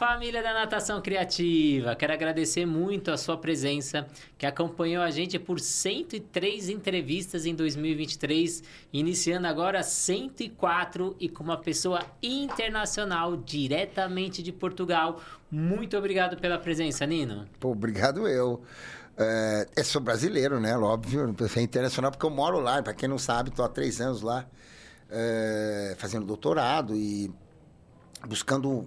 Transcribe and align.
família 0.00 0.42
da 0.42 0.54
Natação 0.54 1.02
Criativa! 1.02 1.94
Quero 1.94 2.14
agradecer 2.14 2.64
muito 2.64 3.10
a 3.10 3.18
sua 3.18 3.36
presença, 3.36 4.06
que 4.38 4.46
acompanhou 4.46 5.02
a 5.02 5.10
gente 5.10 5.38
por 5.38 5.60
103 5.60 6.70
entrevistas 6.70 7.44
em 7.44 7.54
2023, 7.54 8.62
iniciando 8.94 9.46
agora 9.46 9.82
104 9.82 11.14
e 11.20 11.28
com 11.28 11.44
uma 11.44 11.58
pessoa 11.58 12.00
internacional, 12.22 13.36
diretamente 13.36 14.42
de 14.42 14.50
Portugal. 14.52 15.20
Muito 15.50 15.98
obrigado 15.98 16.38
pela 16.38 16.58
presença, 16.58 17.04
Nino. 17.04 17.44
Pô, 17.60 17.72
obrigado 17.72 18.26
eu. 18.26 18.62
É, 19.18 19.82
sou 19.84 20.00
brasileiro, 20.00 20.58
né? 20.58 20.78
Óbvio, 20.78 21.36
é 21.54 21.60
internacional, 21.60 22.10
porque 22.10 22.24
eu 22.24 22.30
moro 22.30 22.58
lá. 22.58 22.82
Para 22.82 22.94
quem 22.94 23.06
não 23.06 23.18
sabe, 23.18 23.50
estou 23.50 23.66
há 23.66 23.68
três 23.68 24.00
anos 24.00 24.22
lá 24.22 24.46
é, 25.10 25.94
fazendo 25.98 26.24
doutorado 26.24 26.96
e 26.96 27.30
buscando 28.26 28.86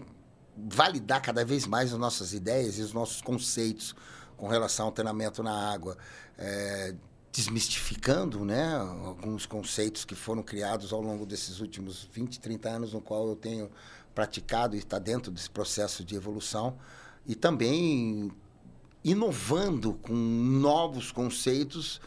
validar 0.55 1.21
cada 1.21 1.43
vez 1.43 1.65
mais 1.65 1.91
as 1.91 1.99
nossas 1.99 2.33
ideias 2.33 2.77
e 2.77 2.81
os 2.81 2.93
nossos 2.93 3.21
conceitos 3.21 3.95
com 4.37 4.47
relação 4.47 4.87
ao 4.87 4.91
treinamento 4.91 5.41
na 5.41 5.71
água, 5.71 5.97
é, 6.37 6.95
desmistificando 7.31 8.45
né, 8.45 8.75
alguns 8.75 9.45
conceitos 9.45 10.05
que 10.05 10.15
foram 10.15 10.43
criados 10.43 10.93
ao 10.93 11.01
longo 11.01 11.25
desses 11.25 11.59
últimos 11.59 12.07
20, 12.11 12.39
30 12.39 12.69
anos, 12.69 12.93
no 12.93 13.01
qual 13.01 13.27
eu 13.27 13.35
tenho 13.35 13.71
praticado 14.13 14.75
e 14.75 14.79
está 14.79 14.99
dentro 14.99 15.31
desse 15.31 15.49
processo 15.49 16.03
de 16.03 16.15
evolução, 16.15 16.77
e 17.25 17.33
também 17.33 18.31
inovando 19.03 19.93
com 19.93 20.13
novos 20.13 21.11
conceitos, 21.11 21.99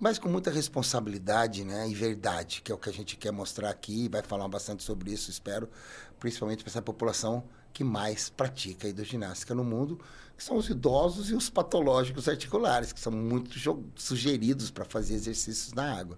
mas 0.00 0.18
com 0.18 0.28
muita 0.28 0.50
responsabilidade 0.50 1.64
né, 1.64 1.88
e 1.88 1.94
verdade, 1.94 2.62
que 2.62 2.72
é 2.72 2.74
o 2.74 2.78
que 2.78 2.88
a 2.88 2.92
gente 2.92 3.16
quer 3.16 3.32
mostrar 3.32 3.68
aqui, 3.70 4.08
vai 4.08 4.22
falar 4.22 4.48
bastante 4.48 4.82
sobre 4.82 5.12
isso, 5.12 5.30
espero, 5.30 5.68
principalmente 6.18 6.64
para 6.64 6.70
essa 6.70 6.82
população 6.82 7.44
que 7.74 7.82
mais 7.82 8.30
pratica 8.30 8.88
hidroginástica 8.88 9.52
no 9.52 9.64
mundo, 9.64 10.00
que 10.36 10.44
são 10.44 10.56
os 10.56 10.70
idosos 10.70 11.28
e 11.30 11.34
os 11.34 11.50
patológicos 11.50 12.28
articulares, 12.28 12.92
que 12.92 13.00
são 13.00 13.12
muito 13.12 13.50
sugeridos 13.96 14.70
para 14.70 14.84
fazer 14.84 15.14
exercícios 15.14 15.72
na 15.74 15.92
água. 15.98 16.16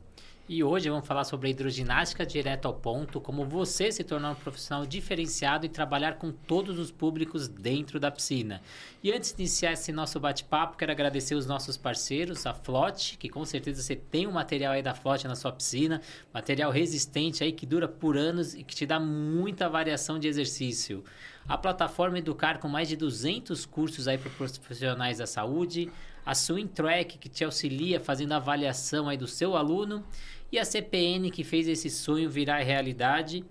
E 0.49 0.63
hoje 0.63 0.89
vamos 0.89 1.09
falar 1.09 1.25
sobre 1.25 1.49
a 1.49 1.51
hidroginástica 1.51 2.25
direto 2.25 2.67
ao 2.67 2.75
ponto, 2.75 3.21
como 3.21 3.45
você 3.45 3.91
se 3.91 4.05
tornar 4.05 4.31
um 4.31 4.35
profissional 4.37 4.87
diferenciado 4.87 5.67
e 5.67 5.69
trabalhar 5.69 6.19
com 6.19 6.31
todos 6.31 6.79
os 6.79 6.89
públicos 6.89 7.49
dentro 7.49 7.99
da 7.99 8.13
piscina. 8.13 8.63
E 9.03 9.11
antes 9.11 9.33
de 9.33 9.43
iniciar 9.43 9.73
esse 9.73 9.91
nosso 9.91 10.21
bate-papo, 10.21 10.77
quero 10.77 10.93
agradecer 10.93 11.35
os 11.35 11.47
nossos 11.47 11.77
parceiros, 11.77 12.47
a 12.47 12.55
Flote, 12.55 13.19
que 13.19 13.29
com 13.29 13.45
certeza 13.45 13.83
você 13.83 13.97
tem 13.97 14.29
um 14.29 14.31
material 14.31 14.75
aí 14.75 14.85
da 14.85 14.95
Flote 14.95 15.27
na 15.27 15.35
sua 15.35 15.51
piscina, 15.51 16.01
material 16.33 16.71
resistente 16.71 17.43
aí 17.43 17.51
que 17.51 17.67
dura 17.67 17.89
por 17.89 18.17
anos 18.17 18.55
e 18.55 18.63
que 18.63 18.77
te 18.77 18.87
dá 18.87 19.01
muita 19.01 19.69
variação 19.69 20.17
de 20.17 20.29
exercício. 20.29 21.03
A 21.49 21.59
plataforma 21.59 22.21
Educar 22.21 22.59
com 22.59 22.69
mais 22.69 22.89
de 22.89 22.97
200 22.97 23.67
cursos 23.67 24.07
aí 24.07 24.17
para 24.17 24.31
profissionais 24.31 25.19
da 25.19 25.27
saúde, 25.27 25.91
a 26.25 26.35
Swing 26.35 26.67
Track 26.67 27.19
que 27.19 27.29
te 27.29 27.45
auxilia 27.45 28.01
fazendo 28.01 28.33
a 28.33 28.37
avaliação 28.37 29.09
aí 29.09 29.17
do 29.17 29.29
seu 29.29 29.57
aluno 29.57 30.05
e 30.51 30.59
a 30.59 30.65
CPN 30.65 31.31
que 31.31 31.45
fez 31.45 31.69
esse 31.69 31.91
sonho 31.91 32.31
virar 32.31 32.59
realidade. 32.59 33.45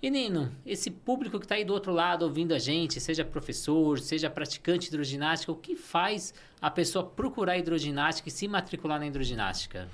E 0.00 0.10
Nino, 0.10 0.54
esse 0.64 0.90
público 0.90 1.38
que 1.38 1.44
está 1.44 1.56
aí 1.56 1.64
do 1.64 1.72
outro 1.72 1.92
lado 1.92 2.22
ouvindo 2.22 2.54
a 2.54 2.58
gente, 2.58 3.00
seja 3.00 3.24
professor, 3.24 3.98
seja 3.98 4.30
praticante 4.30 4.82
de 4.82 4.94
hidroginástica, 4.94 5.50
o 5.50 5.56
que 5.56 5.74
faz 5.74 6.32
a 6.60 6.70
pessoa 6.70 7.04
procurar 7.04 7.58
hidroginástica 7.58 8.28
e 8.28 8.32
se 8.32 8.46
matricular 8.46 9.00
na 9.00 9.06
hidroginástica? 9.06 9.88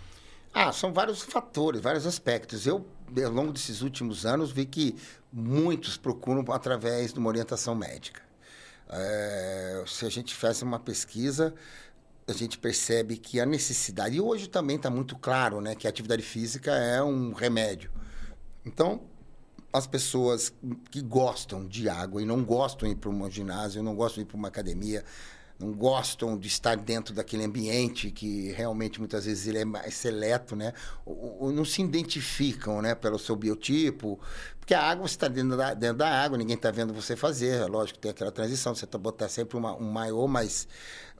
Ah, 0.52 0.70
são 0.70 0.92
vários 0.92 1.22
fatores, 1.22 1.80
vários 1.80 2.06
aspectos. 2.06 2.66
Eu, 2.66 2.86
ao 3.24 3.32
longo 3.32 3.52
desses 3.52 3.80
últimos 3.80 4.24
anos, 4.26 4.52
vi 4.52 4.66
que 4.66 4.94
muitos 5.32 5.96
procuram 5.96 6.44
através 6.52 7.12
de 7.12 7.18
uma 7.18 7.28
orientação 7.28 7.74
médica. 7.74 8.22
É, 8.88 9.82
se 9.86 10.06
a 10.06 10.10
gente 10.10 10.34
faz 10.34 10.62
uma 10.62 10.78
pesquisa, 10.78 11.54
a 12.26 12.32
gente 12.32 12.58
percebe 12.58 13.16
que 13.16 13.38
a 13.38 13.46
necessidade, 13.46 14.16
e 14.16 14.20
hoje 14.20 14.48
também 14.48 14.76
está 14.76 14.88
muito 14.88 15.16
claro, 15.16 15.60
né, 15.60 15.74
que 15.74 15.86
a 15.86 15.90
atividade 15.90 16.22
física 16.22 16.72
é 16.72 17.02
um 17.02 17.32
remédio. 17.32 17.90
Então, 18.64 19.02
as 19.72 19.86
pessoas 19.86 20.52
que 20.90 21.02
gostam 21.02 21.66
de 21.66 21.88
água 21.88 22.22
e 22.22 22.24
não 22.24 22.44
gostam 22.44 22.88
de 22.88 22.94
ir 22.94 22.98
para 22.98 23.10
um 23.10 23.30
ginásio, 23.30 23.82
não 23.82 23.94
gostam 23.94 24.22
de 24.22 24.28
ir 24.28 24.30
para 24.30 24.36
uma 24.36 24.48
academia, 24.48 25.04
não 25.58 25.72
gostam 25.72 26.36
de 26.36 26.48
estar 26.48 26.76
dentro 26.76 27.14
daquele 27.14 27.44
ambiente 27.44 28.10
que 28.10 28.50
realmente 28.52 28.98
muitas 28.98 29.24
vezes 29.24 29.46
ele 29.46 29.58
é 29.58 29.64
mais 29.64 29.94
seleto, 29.94 30.56
né? 30.56 30.72
Ou, 31.06 31.44
ou 31.44 31.52
não 31.52 31.64
se 31.64 31.80
identificam, 31.80 32.82
né, 32.82 32.94
pelo 32.94 33.18
seu 33.18 33.36
biotipo, 33.36 34.18
porque 34.58 34.72
a 34.72 34.82
água 34.82 35.06
você 35.06 35.14
está 35.14 35.28
dentro 35.28 35.56
da, 35.56 35.74
dentro 35.74 35.98
da 35.98 36.08
água, 36.08 36.38
ninguém 36.38 36.56
está 36.56 36.70
vendo 36.70 36.94
você 36.94 37.14
fazer, 37.14 37.60
é 37.60 37.66
lógico, 37.66 37.98
tem 37.98 38.10
aquela 38.10 38.32
transição, 38.32 38.74
você 38.74 38.86
tá 38.86 38.96
botar 38.96 39.28
sempre 39.28 39.58
uma, 39.58 39.76
um 39.76 39.90
maiô, 39.90 40.26
mas 40.26 40.66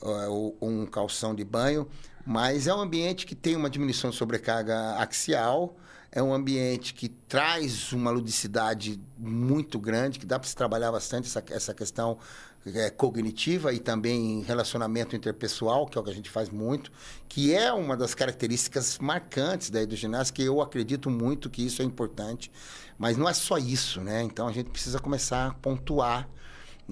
uh, 0.01 0.57
um 0.61 0.87
calção 0.87 1.35
de 1.35 1.45
banho, 1.45 1.87
mas 2.27 2.67
é 2.67 2.75
um 2.75 2.81
ambiente 2.81 3.27
que 3.27 3.35
tem 3.35 3.55
uma 3.55 3.69
diminuição 3.69 4.09
de 4.09 4.17
sobrecarga 4.17 4.97
axial, 4.97 5.77
é 6.11 6.23
um 6.23 6.33
ambiente 6.33 6.95
que 6.95 7.09
traz 7.09 7.93
uma 7.93 8.11
ludicidade 8.11 8.99
muito 9.19 9.79
grande, 9.79 10.19
que 10.19 10.25
dá 10.25 10.39
para 10.39 10.49
se 10.49 10.55
trabalhar 10.57 10.91
bastante 10.91 11.27
essa, 11.27 11.45
essa 11.51 11.75
questão 11.75 12.19
é, 12.67 12.91
cognitiva 12.91 13.73
e 13.73 13.79
também 13.79 14.43
relacionamento 14.43 15.15
interpessoal, 15.15 15.87
que 15.87 15.99
é 15.99 16.01
o 16.01 16.05
que 16.05 16.11
a 16.11 16.15
gente 16.15 16.31
faz 16.31 16.49
muito, 16.49 16.91
que 17.29 17.55
é 17.55 17.73
uma 17.73 17.97
das 17.97 18.15
características 18.15 18.99
marcantes 18.99 19.71
da 19.71 19.83
hidroginástica, 19.83 20.37
que 20.37 20.49
eu 20.49 20.61
acredito 20.61 21.11
muito 21.11 21.51
que 21.51 21.65
isso 21.65 21.83
é 21.83 21.85
importante, 21.85 22.51
mas 22.99 23.17
não 23.17 23.29
é 23.29 23.35
só 23.35 23.59
isso, 23.59 24.01
né? 24.01 24.23
Então 24.23 24.49
a 24.49 24.53
gente 24.53 24.71
precisa 24.71 24.99
começar 24.99 25.49
a 25.49 25.55
pontuar 25.55 26.29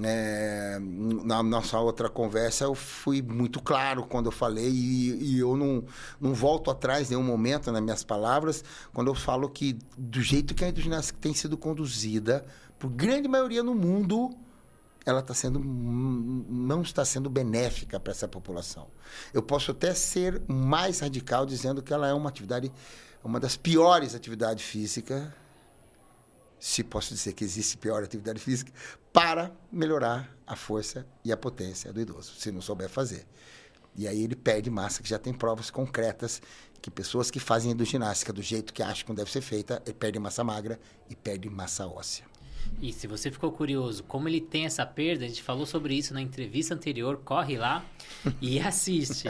é, 0.01 0.79
na 0.81 1.43
nossa 1.43 1.79
outra 1.79 2.09
conversa 2.09 2.65
eu 2.65 2.75
fui 2.75 3.21
muito 3.21 3.61
claro 3.61 4.07
quando 4.07 4.27
eu 4.27 4.33
falei 4.33 4.71
e, 4.71 5.35
e, 5.35 5.39
eu 5.39 5.55
não, 5.55 5.85
não 6.19 6.33
volto 6.33 6.71
atrás 6.71 7.11
nenhum 7.11 7.23
momento 7.23 7.71
nas 7.71 7.83
minhas 7.83 8.03
palavras 8.03 8.65
quando 8.95 9.09
eu 9.09 9.15
falo 9.15 9.51
que 9.51 9.77
do 9.99 10.23
jeito 10.23 10.55
que 10.55 10.65
a 10.65 10.69
hidroginástica 10.71 11.19
tem 11.21 11.35
sido 11.35 11.59
conduzida 11.59 12.43
por 12.79 12.89
grande 12.89 13.29
maioria 13.29 13.63
no 13.63 13.75
mundo 13.75 14.31
ela 15.05 15.21
está 15.21 15.35
sendo 15.35 15.59
não 15.59 16.83
está 16.83 17.05
sendo 17.05 17.29
benéfica 17.29 17.99
para 17.99 18.13
essa 18.13 18.29
população 18.29 18.89
eu 19.33 19.43
posso 19.43 19.71
até 19.71 19.95
ser 19.95 20.43
mais 20.49 21.01
radical 21.01 21.45
dizendo 21.47 21.83
que 21.83 21.93
ela 21.93 22.09
é 22.09 22.13
uma 22.13 22.29
atividade 22.29 22.73
uma 23.23 23.39
das 23.39 23.57
piores 23.57 24.15
atividades 24.15 24.65
físicas 24.65 25.29
se 26.63 26.85
posso 26.85 27.13
dizer 27.13 27.33
que 27.33 27.43
existe 27.43 27.77
pior 27.77 28.05
atividade 28.05 28.39
física, 28.39 28.73
para 29.13 29.51
melhorar 29.71 30.33
a 30.47 30.55
força 30.55 31.05
e 31.25 31.33
a 31.33 31.37
potência 31.37 31.93
do 31.93 32.01
idoso, 32.01 32.35
se 32.39 32.53
não 32.53 32.61
souber 32.61 32.89
fazer. 32.89 33.27
E 33.97 34.07
aí 34.07 34.23
ele 34.23 34.37
perde 34.37 34.71
massa, 34.71 35.03
que 35.03 35.09
já 35.09 35.19
tem 35.19 35.35
provas 35.35 35.73
concretas 35.73 36.41
que 36.81 36.89
pessoas 36.89 37.33
que 37.33 37.41
fazem 37.41 37.77
ginástica 37.85 38.33
do 38.33 38.41
jeito 38.41 38.73
que 38.73 38.81
acham 38.81 39.07
que 39.07 39.13
deve 39.13 39.31
ser 39.31 39.41
feita, 39.41 39.83
ele 39.85 39.95
perde 39.95 40.21
massa 40.21 40.45
magra 40.45 40.79
e 41.11 41.17
perde 41.17 41.51
massa 41.51 41.85
óssea. 41.85 42.32
E 42.81 42.93
se 42.93 43.07
você 43.07 43.31
ficou 43.31 43.53
curioso 43.53 44.03
como 44.05 44.29
ele 44.29 44.41
tem 44.41 44.65
essa 44.65 44.85
perda, 44.85 45.25
a 45.25 45.29
gente 45.29 45.43
falou 45.43 45.65
sobre 45.65 45.95
isso 45.95 46.13
na 46.13 46.21
entrevista 46.21 46.75
anterior, 46.75 47.21
corre 47.25 47.57
lá 47.57 47.85
e 48.41 48.59
assiste. 48.61 49.29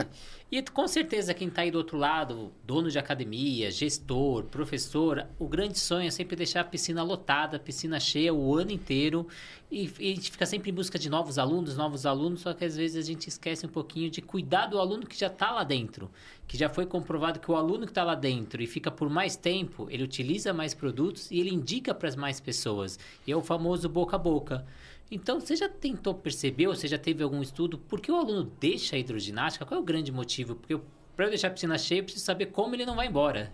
E 0.53 0.61
com 0.61 0.87
certeza 0.87 1.33
quem 1.33 1.49
está 1.49 1.63
aí 1.63 1.71
do 1.71 1.79
outro 1.79 1.97
lado, 1.97 2.53
dono 2.63 2.91
de 2.91 2.99
academia, 2.99 3.71
gestor, 3.71 4.45
professor, 4.45 5.27
o 5.39 5.49
grande 5.49 5.79
sonho 5.79 6.07
é 6.07 6.11
sempre 6.11 6.37
deixar 6.37 6.61
a 6.61 6.65
piscina 6.65 7.03
lotada, 7.03 7.57
a 7.57 7.59
piscina 7.59 7.99
cheia 7.99 8.35
o 8.35 8.55
ano 8.55 8.71
inteiro. 8.71 9.27
E, 9.71 9.91
e, 9.99 10.13
a 10.13 10.15
gente 10.15 10.31
fica 10.31 10.45
sempre 10.45 10.71
em 10.71 10.75
busca 10.75 10.99
de 10.99 11.09
novos 11.09 11.39
alunos, 11.39 11.75
novos 11.75 12.05
alunos, 12.05 12.43
só 12.43 12.53
que 12.53 12.67
às 12.67 12.77
vezes 12.77 13.03
a 13.03 13.07
gente 13.07 13.29
esquece 13.29 13.65
um 13.65 13.69
pouquinho 13.71 14.11
de 14.11 14.21
cuidar 14.21 14.67
do 14.67 14.79
aluno 14.79 15.07
que 15.07 15.19
já 15.19 15.29
está 15.29 15.51
lá 15.53 15.65
dentro. 15.65 16.11
Que 16.47 16.59
já 16.59 16.69
foi 16.69 16.84
comprovado 16.84 17.41
que 17.41 17.51
o 17.51 17.57
aluno 17.57 17.87
que 17.87 17.93
está 17.93 18.05
lá 18.05 18.15
dentro 18.15 18.63
e 18.63 18.67
fica 18.67 18.91
por 18.91 19.09
mais 19.09 19.37
tempo, 19.37 19.89
ele 19.89 20.05
utiliza 20.05 20.53
mais 20.53 20.75
produtos 20.75 21.31
e 21.31 21.41
ele 21.41 21.49
indica 21.49 21.95
para 21.95 22.11
as 22.11 22.15
mais 22.15 22.41
pessoas. 22.41 22.99
E 23.27 23.33
é 23.33 23.37
o 23.37 23.41
famoso 23.41 23.89
boca 23.89 24.17
a 24.17 24.19
boca. 24.19 24.67
Então, 25.15 25.39
você 25.39 25.54
já 25.54 25.69
tentou 25.69 26.15
perceber, 26.15 26.69
ou 26.69 26.75
você 26.75 26.89
já 26.89 26.97
teve 26.97 27.22
algum 27.22 27.42
estudo, 27.42 27.77
por 27.77 28.01
que 28.01 28.10
o 28.10 28.16
aluno 28.16 28.51
deixa 28.59 28.97
a 28.97 28.98
hidroginástica? 28.98 29.66
Qual 29.66 29.78
é 29.78 29.83
o 29.83 29.84
grande 29.84 30.10
motivo? 30.10 30.54
Porque 30.54 30.81
para 31.15 31.27
eu 31.27 31.28
deixar 31.28 31.48
a 31.48 31.51
piscina 31.51 31.77
cheia, 31.77 32.01
eu 32.01 32.04
preciso 32.04 32.25
saber 32.25 32.47
como 32.47 32.75
ele 32.75 32.86
não 32.86 32.97
vai 32.97 33.09
embora. 33.09 33.53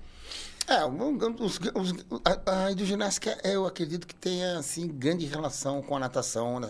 É, 0.69 0.85
os, 0.85 1.59
os, 1.75 1.95
a, 2.25 2.67
a, 2.67 2.71
hidroginástica, 2.71 3.37
eu 3.43 3.67
acredito 3.67 4.07
que 4.07 4.15
tenha, 4.15 4.57
assim, 4.57 4.87
grande 4.87 5.27
relação 5.27 5.83
com 5.83 5.97
a 5.97 5.99
natação 5.99 6.61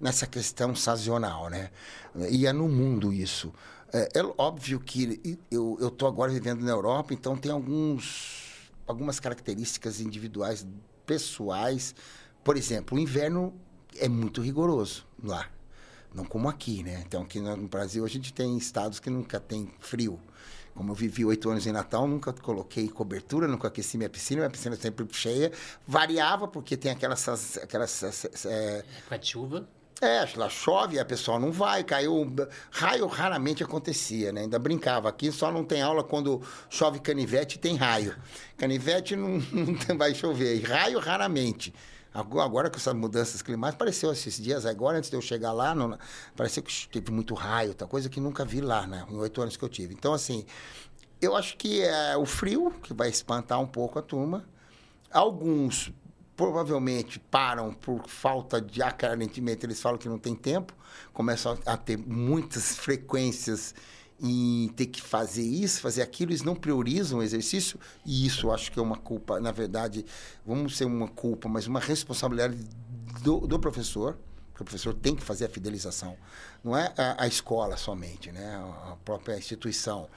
nessa, 0.00 0.26
questão 0.26 0.74
sazonal, 0.74 1.48
né? 1.48 1.70
E 2.28 2.44
é 2.44 2.52
no 2.52 2.68
mundo 2.68 3.12
isso. 3.12 3.54
É, 3.92 4.18
é 4.18 4.22
óbvio 4.36 4.80
que 4.80 5.38
eu 5.48 5.78
estou 5.80 6.08
agora 6.08 6.32
vivendo 6.32 6.64
na 6.64 6.72
Europa, 6.72 7.14
então 7.14 7.36
tem 7.36 7.52
alguns, 7.52 8.68
algumas 8.84 9.20
características 9.20 10.00
individuais, 10.00 10.66
pessoais. 11.06 11.94
Por 12.42 12.56
exemplo, 12.56 12.98
o 12.98 13.00
inverno 13.00 13.54
é 13.96 14.08
muito 14.08 14.40
rigoroso 14.40 15.06
lá. 15.22 15.48
Não 16.14 16.24
como 16.24 16.48
aqui, 16.48 16.82
né? 16.82 17.02
Então, 17.06 17.22
aqui 17.22 17.40
no 17.40 17.68
Brasil, 17.68 18.04
a 18.04 18.08
gente 18.08 18.32
tem 18.32 18.56
estados 18.56 18.98
que 18.98 19.10
nunca 19.10 19.38
tem 19.38 19.70
frio. 19.78 20.18
Como 20.74 20.92
eu 20.92 20.94
vivi 20.94 21.24
oito 21.24 21.50
anos 21.50 21.66
em 21.66 21.72
Natal, 21.72 22.06
nunca 22.06 22.32
coloquei 22.32 22.88
cobertura, 22.88 23.48
nunca 23.48 23.68
aqueci 23.68 23.96
minha 23.96 24.08
piscina, 24.08 24.42
minha 24.42 24.50
piscina 24.50 24.76
sempre 24.76 25.06
cheia. 25.10 25.52
Variava, 25.86 26.46
porque 26.46 26.76
tem 26.76 26.92
aquelas... 26.92 27.58
aquelas 27.58 28.24
é, 28.46 28.84
época 28.98 29.18
de 29.18 29.26
chuva. 29.26 29.68
É, 30.00 30.24
lá 30.36 30.48
chove, 30.48 30.96
a 31.00 31.04
pessoa 31.04 31.40
não 31.40 31.50
vai, 31.50 31.82
caiu. 31.82 32.32
Raio 32.70 33.06
raramente 33.08 33.64
acontecia, 33.64 34.32
né? 34.32 34.42
Ainda 34.42 34.56
brincava. 34.56 35.08
Aqui 35.08 35.32
só 35.32 35.50
não 35.50 35.64
tem 35.64 35.82
aula 35.82 36.04
quando 36.04 36.40
chove 36.70 37.00
canivete 37.00 37.58
tem 37.58 37.74
raio. 37.74 38.16
Canivete 38.56 39.16
não, 39.16 39.42
não 39.88 39.98
vai 39.98 40.14
chover. 40.14 40.56
E 40.56 40.60
raio 40.60 41.00
raramente. 41.00 41.74
Agora 42.20 42.70
com 42.70 42.76
essas 42.76 42.94
mudanças 42.94 43.42
climáticas, 43.42 43.76
apareceu 43.76 44.12
esses 44.12 44.36
dias, 44.40 44.66
agora 44.66 44.98
antes 44.98 45.10
de 45.10 45.16
eu 45.16 45.22
chegar 45.22 45.52
lá, 45.52 45.74
não, 45.74 45.98
pareceu 46.36 46.62
que 46.62 46.88
teve 46.88 47.12
muito 47.12 47.34
raio, 47.34 47.74
tá 47.74 47.86
coisa 47.86 48.08
que 48.08 48.20
nunca 48.20 48.44
vi 48.44 48.60
lá, 48.60 48.86
né? 48.86 49.06
Em 49.10 49.16
oito 49.16 49.40
anos 49.40 49.56
que 49.56 49.64
eu 49.64 49.68
tive. 49.68 49.94
Então, 49.94 50.12
assim, 50.12 50.44
eu 51.20 51.36
acho 51.36 51.56
que 51.56 51.82
é 51.82 52.16
o 52.16 52.26
frio 52.26 52.72
que 52.82 52.92
vai 52.94 53.08
espantar 53.08 53.60
um 53.60 53.66
pouco 53.66 53.98
a 53.98 54.02
turma. 54.02 54.44
Alguns 55.10 55.92
provavelmente 56.36 57.18
param 57.18 57.72
por 57.72 58.06
falta 58.06 58.60
de 58.60 58.80
aparentemente 58.80 59.66
eles 59.66 59.80
falam 59.80 59.98
que 59.98 60.08
não 60.08 60.18
tem 60.18 60.36
tempo, 60.36 60.72
começam 61.12 61.58
a 61.66 61.76
ter 61.76 61.96
muitas 61.96 62.76
frequências 62.78 63.74
em 64.20 64.68
ter 64.76 64.86
que 64.86 65.00
fazer 65.00 65.42
isso, 65.42 65.80
fazer 65.80 66.02
aquilo, 66.02 66.32
eles 66.32 66.42
não 66.42 66.54
priorizam 66.54 67.20
o 67.20 67.22
exercício, 67.22 67.78
e 68.04 68.26
isso 68.26 68.50
acho 68.50 68.72
que 68.72 68.78
é 68.78 68.82
uma 68.82 68.96
culpa, 68.96 69.38
na 69.40 69.52
verdade, 69.52 70.04
vamos 70.44 70.76
ser 70.76 70.84
uma 70.84 71.08
culpa, 71.08 71.48
mas 71.48 71.66
uma 71.66 71.80
responsabilidade 71.80 72.58
do, 73.22 73.46
do 73.46 73.58
professor, 73.58 74.18
porque 74.50 74.62
o 74.62 74.64
professor 74.64 74.94
tem 74.94 75.14
que 75.14 75.22
fazer 75.22 75.44
a 75.44 75.48
fidelização, 75.48 76.16
não 76.64 76.76
é 76.76 76.92
a, 76.96 77.24
a 77.24 77.26
escola 77.28 77.76
somente, 77.76 78.32
né? 78.32 78.56
a 78.90 78.96
própria 79.04 79.36
instituição. 79.38 80.08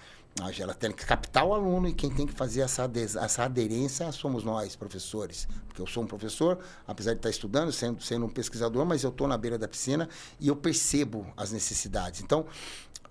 Ela 0.58 0.74
tem 0.74 0.94
que 0.94 1.06
captar 1.06 1.46
o 1.46 1.54
aluno 1.54 1.90
e 1.90 1.94
quem 1.94 2.10
tem 2.10 2.26
que 2.26 2.34
fazer 2.34 2.62
essa, 2.62 2.90
essa 3.22 3.44
aderência 3.44 4.10
somos 4.14 4.46
nós, 4.46 4.78
professores. 4.78 5.46
Porque 5.68 5.82
eu 5.82 5.86
sou 5.86 6.04
um 6.04 6.08
professor, 6.08 6.58
apesar 6.88 7.12
de 7.12 7.20
estar 7.20 7.30
estudando, 7.30 7.70
sendo, 7.72 8.02
sendo 8.02 8.26
um 8.26 8.30
pesquisador, 8.30 8.86
mas 8.86 9.04
eu 9.04 9.10
estou 9.10 9.28
na 9.28 9.38
beira 9.38 9.58
da 9.58 9.68
piscina 9.68 10.08
e 10.40 10.48
eu 10.48 10.56
percebo 10.56 11.28
as 11.36 11.52
necessidades. 11.52 12.22
Então, 12.22 12.46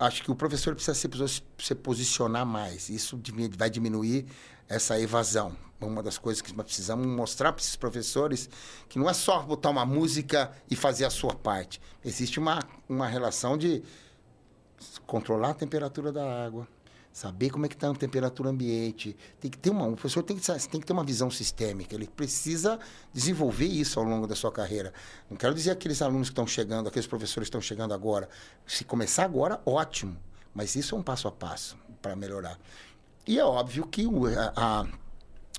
acho 0.01 0.23
que 0.23 0.31
o 0.31 0.35
professor 0.35 0.73
precisa 0.73 0.95
se, 0.95 1.43
se 1.59 1.75
posicionar 1.75 2.45
mais. 2.45 2.89
Isso 2.89 3.21
vai 3.55 3.69
diminuir 3.69 4.25
essa 4.67 4.99
evasão. 4.99 5.55
Uma 5.79 6.01
das 6.01 6.17
coisas 6.17 6.41
que 6.41 6.55
nós 6.55 6.65
precisamos 6.65 7.05
mostrar 7.05 7.53
para 7.53 7.61
esses 7.61 7.75
professores 7.75 8.49
que 8.89 8.97
não 8.97 9.09
é 9.09 9.13
só 9.13 9.41
botar 9.43 9.69
uma 9.69 9.85
música 9.85 10.51
e 10.69 10.75
fazer 10.75 11.05
a 11.05 11.09
sua 11.09 11.35
parte. 11.35 11.79
Existe 12.03 12.39
uma, 12.39 12.59
uma 12.89 13.07
relação 13.07 13.57
de 13.57 13.83
controlar 15.05 15.51
a 15.51 15.53
temperatura 15.53 16.11
da 16.11 16.45
água, 16.45 16.67
saber 17.11 17.49
como 17.49 17.65
é 17.65 17.69
que 17.69 17.75
está 17.75 17.89
a 17.89 17.93
temperatura 17.93 18.49
ambiente. 18.49 19.15
Tem 19.39 19.51
que 19.51 19.57
ter 19.57 19.69
uma, 19.69 19.85
o 19.87 19.93
professor 19.93 20.23
tem 20.23 20.37
que, 20.37 20.45
tem 20.45 20.79
que 20.79 20.85
ter 20.85 20.93
uma 20.93 21.03
visão 21.03 21.29
sistêmica. 21.29 21.93
Ele 21.93 22.07
precisa 22.07 22.79
desenvolver 23.13 23.65
isso 23.65 23.99
ao 23.99 24.05
longo 24.05 24.25
da 24.25 24.35
sua 24.35 24.51
carreira. 24.51 24.93
Não 25.29 25.37
quero 25.37 25.53
dizer 25.53 25.71
aqueles 25.71 26.01
alunos 26.01 26.29
que 26.29 26.33
estão 26.33 26.47
chegando, 26.47 26.87
aqueles 26.87 27.07
professores 27.07 27.47
que 27.47 27.57
estão 27.57 27.61
chegando 27.61 27.93
agora. 27.93 28.29
Se 28.65 28.83
começar 28.83 29.25
agora, 29.25 29.61
ótimo. 29.65 30.17
Mas 30.53 30.75
isso 30.75 30.95
é 30.95 30.97
um 30.97 31.03
passo 31.03 31.27
a 31.27 31.31
passo 31.31 31.77
para 32.01 32.15
melhorar. 32.15 32.57
E 33.27 33.39
é 33.39 33.45
óbvio 33.45 33.85
que 33.85 34.05
o, 34.05 34.25
a, 34.55 34.87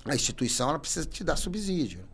a 0.05 0.15
instituição 0.15 0.69
ela 0.69 0.79
precisa 0.79 1.05
te 1.05 1.23
dar 1.23 1.35
subsídio. 1.35 2.07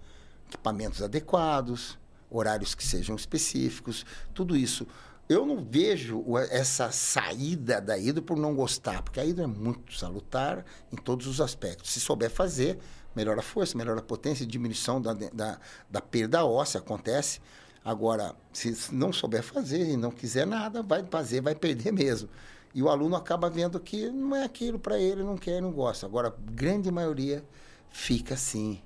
Equipamentos 0.47 1.01
adequados, 1.01 1.97
horários 2.29 2.75
que 2.75 2.85
sejam 2.85 3.15
específicos, 3.15 4.05
tudo 4.33 4.55
isso 4.55 4.87
eu 5.29 5.45
não 5.45 5.63
vejo 5.63 6.25
essa 6.49 6.91
saída 6.91 7.79
da 7.79 7.95
hidro 7.95 8.23
por 8.23 8.35
não 8.35 8.55
gostar, 8.55 9.03
porque 9.03 9.19
a 9.19 9.25
hidro 9.25 9.43
é 9.43 9.47
muito 9.47 9.93
salutar 9.93 10.65
em 10.91 10.95
todos 10.95 11.27
os 11.27 11.39
aspectos. 11.39 11.91
Se 11.91 11.99
souber 11.99 12.31
fazer, 12.31 12.79
melhora 13.15 13.39
a 13.39 13.43
força, 13.43 13.77
melhora 13.77 13.99
a 13.99 14.03
potência, 14.03 14.43
diminuição 14.43 14.99
da, 14.99 15.13
da, 15.13 15.59
da 15.87 16.01
perda 16.01 16.43
óssea 16.43 16.79
acontece. 16.79 17.39
Agora, 17.85 18.35
se 18.51 18.75
não 18.91 19.13
souber 19.13 19.43
fazer 19.43 19.87
e 19.87 19.95
não 19.95 20.09
quiser 20.09 20.47
nada, 20.47 20.81
vai 20.81 21.05
fazer, 21.05 21.41
vai 21.41 21.53
perder 21.53 21.93
mesmo. 21.93 22.27
E 22.73 22.81
o 22.81 22.89
aluno 22.89 23.15
acaba 23.15 23.51
vendo 23.51 23.79
que 23.79 24.09
não 24.09 24.35
é 24.35 24.43
aquilo 24.43 24.79
para 24.79 24.99
ele, 24.99 25.21
não 25.21 25.37
quer, 25.37 25.61
não 25.61 25.71
gosta. 25.71 26.07
Agora, 26.07 26.29
a 26.29 26.51
grande 26.51 26.89
maioria 26.89 27.43
fica 27.91 28.33
assim. 28.33 28.81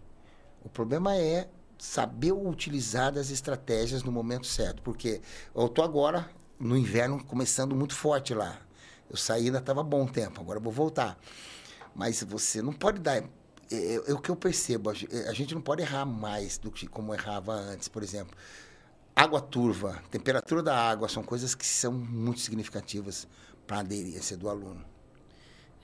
O 0.63 0.67
problema 0.67 1.15
é 1.15 1.47
saber 1.83 2.31
utilizar 2.31 3.17
as 3.17 3.29
estratégias 3.29 4.03
no 4.03 4.11
momento 4.11 4.47
certo. 4.47 4.81
Porque 4.81 5.21
eu 5.53 5.65
estou 5.65 5.83
agora, 5.83 6.29
no 6.57 6.77
inverno, 6.77 7.21
começando 7.25 7.75
muito 7.75 7.93
forte 7.93 8.33
lá. 8.33 8.57
Eu 9.09 9.17
saí, 9.17 9.47
ainda 9.47 9.57
estava 9.57 9.83
bom 9.83 10.07
tempo, 10.07 10.39
agora 10.39 10.61
vou 10.61 10.71
voltar. 10.71 11.19
Mas 11.93 12.23
você 12.23 12.61
não 12.61 12.71
pode 12.71 12.99
dar. 12.99 13.17
É, 13.17 13.25
é, 13.69 13.95
é, 14.07 14.13
o 14.13 14.17
que 14.17 14.29
eu 14.29 14.35
percebo, 14.35 14.91
a, 14.91 14.93
a 14.93 15.33
gente 15.33 15.53
não 15.53 15.61
pode 15.61 15.81
errar 15.81 16.05
mais 16.05 16.57
do 16.57 16.71
que 16.71 16.87
como 16.87 17.13
errava 17.13 17.51
antes. 17.51 17.89
Por 17.89 18.01
exemplo, 18.01 18.35
água 19.13 19.41
turva, 19.41 20.01
temperatura 20.09 20.63
da 20.63 20.75
água, 20.75 21.09
são 21.09 21.21
coisas 21.21 21.53
que 21.53 21.65
são 21.65 21.91
muito 21.91 22.39
significativas 22.39 23.27
para 23.67 23.77
a 23.77 23.79
aderência 23.81 24.37
do 24.37 24.47
aluno. 24.47 24.92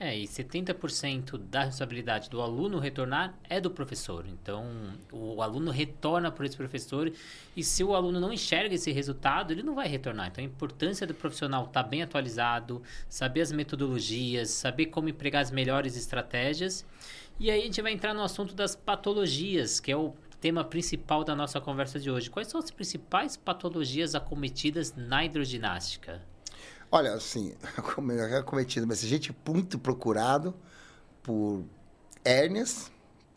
É, 0.02 0.16
e 0.16 0.24
70% 0.24 1.36
da 1.36 1.64
responsabilidade 1.64 2.30
do 2.30 2.40
aluno 2.40 2.78
retornar 2.78 3.34
é 3.50 3.60
do 3.60 3.70
professor. 3.70 4.24
Então, 4.26 4.94
o 5.12 5.42
aluno 5.42 5.70
retorna 5.70 6.32
para 6.32 6.46
esse 6.46 6.56
professor 6.56 7.12
e 7.54 7.62
se 7.62 7.84
o 7.84 7.94
aluno 7.94 8.18
não 8.18 8.32
enxerga 8.32 8.74
esse 8.74 8.90
resultado, 8.90 9.52
ele 9.52 9.62
não 9.62 9.74
vai 9.74 9.86
retornar. 9.86 10.28
Então, 10.28 10.42
a 10.42 10.46
importância 10.46 11.06
do 11.06 11.12
profissional 11.12 11.66
estar 11.66 11.82
tá 11.82 11.86
bem 11.86 12.02
atualizado, 12.02 12.82
saber 13.10 13.42
as 13.42 13.52
metodologias, 13.52 14.48
saber 14.48 14.86
como 14.86 15.10
empregar 15.10 15.42
as 15.42 15.50
melhores 15.50 15.98
estratégias. 15.98 16.82
E 17.38 17.50
aí 17.50 17.60
a 17.60 17.64
gente 17.64 17.82
vai 17.82 17.92
entrar 17.92 18.14
no 18.14 18.22
assunto 18.22 18.54
das 18.54 18.74
patologias, 18.74 19.80
que 19.80 19.92
é 19.92 19.96
o 19.98 20.14
tema 20.40 20.64
principal 20.64 21.22
da 21.24 21.36
nossa 21.36 21.60
conversa 21.60 22.00
de 22.00 22.10
hoje. 22.10 22.30
Quais 22.30 22.48
são 22.48 22.58
as 22.58 22.70
principais 22.70 23.36
patologias 23.36 24.14
acometidas 24.14 24.94
na 24.96 25.26
hidroginástica? 25.26 26.29
Olha, 26.92 27.14
assim, 27.14 27.54
é 28.36 28.42
cometido, 28.42 28.86
mas 28.86 29.04
a 29.04 29.06
gente 29.06 29.30
é 29.30 29.50
muito 29.50 29.78
procurado 29.78 30.54
por 31.22 31.64
hérnias 32.24 32.90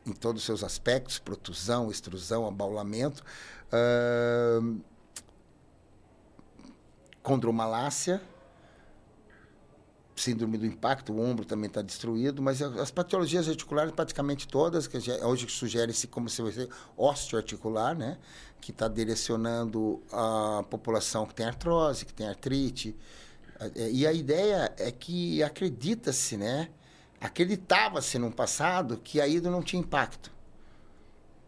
em 0.05 0.11
todos 0.11 0.41
os 0.41 0.45
seus 0.45 0.63
aspectos, 0.63 1.19
protusão, 1.19 1.89
extrusão, 1.89 2.45
abaulamento, 2.45 3.23
uh, 3.71 4.81
condromalácia, 7.21 8.21
síndrome 10.15 10.57
do 10.57 10.65
impacto, 10.65 11.13
o 11.13 11.21
ombro 11.21 11.45
também 11.45 11.67
está 11.67 11.81
destruído, 11.81 12.41
mas 12.41 12.61
as 12.61 12.91
patologias 12.91 13.47
articulares 13.47 13.91
praticamente 13.93 14.47
todas, 14.47 14.87
que 14.87 14.97
hoje 15.23 15.49
sugere-se 15.49 16.07
como 16.07 16.29
se 16.29 16.41
fosse 16.41 16.69
osteoarticular, 16.97 17.95
né? 17.95 18.17
que 18.61 18.71
está 18.71 18.87
direcionando 18.87 20.01
a 20.11 20.63
população 20.69 21.25
que 21.25 21.33
tem 21.33 21.45
artrose, 21.45 22.05
que 22.05 22.13
tem 22.13 22.27
artrite, 22.27 22.95
e 23.75 24.05
a 24.07 24.13
ideia 24.13 24.73
é 24.77 24.91
que 24.91 25.41
acredita-se, 25.43 26.37
né? 26.37 26.69
Acreditava-se 27.19 28.17
no 28.17 28.31
passado 28.31 28.97
que 28.97 29.21
a 29.21 29.27
ida 29.27 29.49
não 29.49 29.61
tinha 29.61 29.79
impacto. 29.79 30.31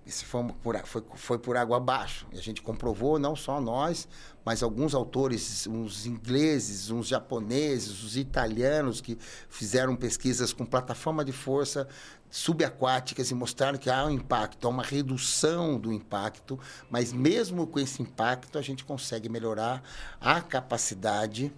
Isso 0.06 0.24
foi 0.26 0.44
por, 0.62 0.78
foi, 0.86 1.04
foi 1.16 1.40
por 1.40 1.58
água 1.58 1.78
abaixo. 1.78 2.28
E 2.32 2.38
a 2.38 2.42
gente 2.42 2.62
comprovou, 2.62 3.18
não 3.18 3.36
só 3.36 3.60
nós, 3.60 4.08
mas 4.46 4.62
alguns 4.62 4.94
autores, 4.94 5.66
uns 5.66 6.06
ingleses, 6.06 6.92
uns 6.92 7.08
japoneses, 7.08 8.04
os 8.04 8.16
italianos, 8.16 9.02
que 9.02 9.18
fizeram 9.50 9.96
pesquisas 9.96 10.54
com 10.54 10.64
plataforma 10.64 11.26
de 11.26 11.32
força 11.32 11.88
subaquáticas 12.30 13.32
e 13.32 13.34
mostraram 13.34 13.80
que 13.80 13.90
há 13.90 14.06
um 14.06 14.12
impacto, 14.12 14.68
há 14.68 14.70
uma 14.70 14.84
redução 14.84 15.80
do 15.80 15.92
impacto, 15.92 16.60
mas 16.90 17.12
mesmo 17.12 17.66
com 17.66 17.80
esse 17.80 18.02
impacto, 18.02 18.60
a 18.60 18.62
gente 18.62 18.84
consegue 18.84 19.28
melhorar 19.28 19.82
a 20.20 20.40
capacidade 20.42 21.52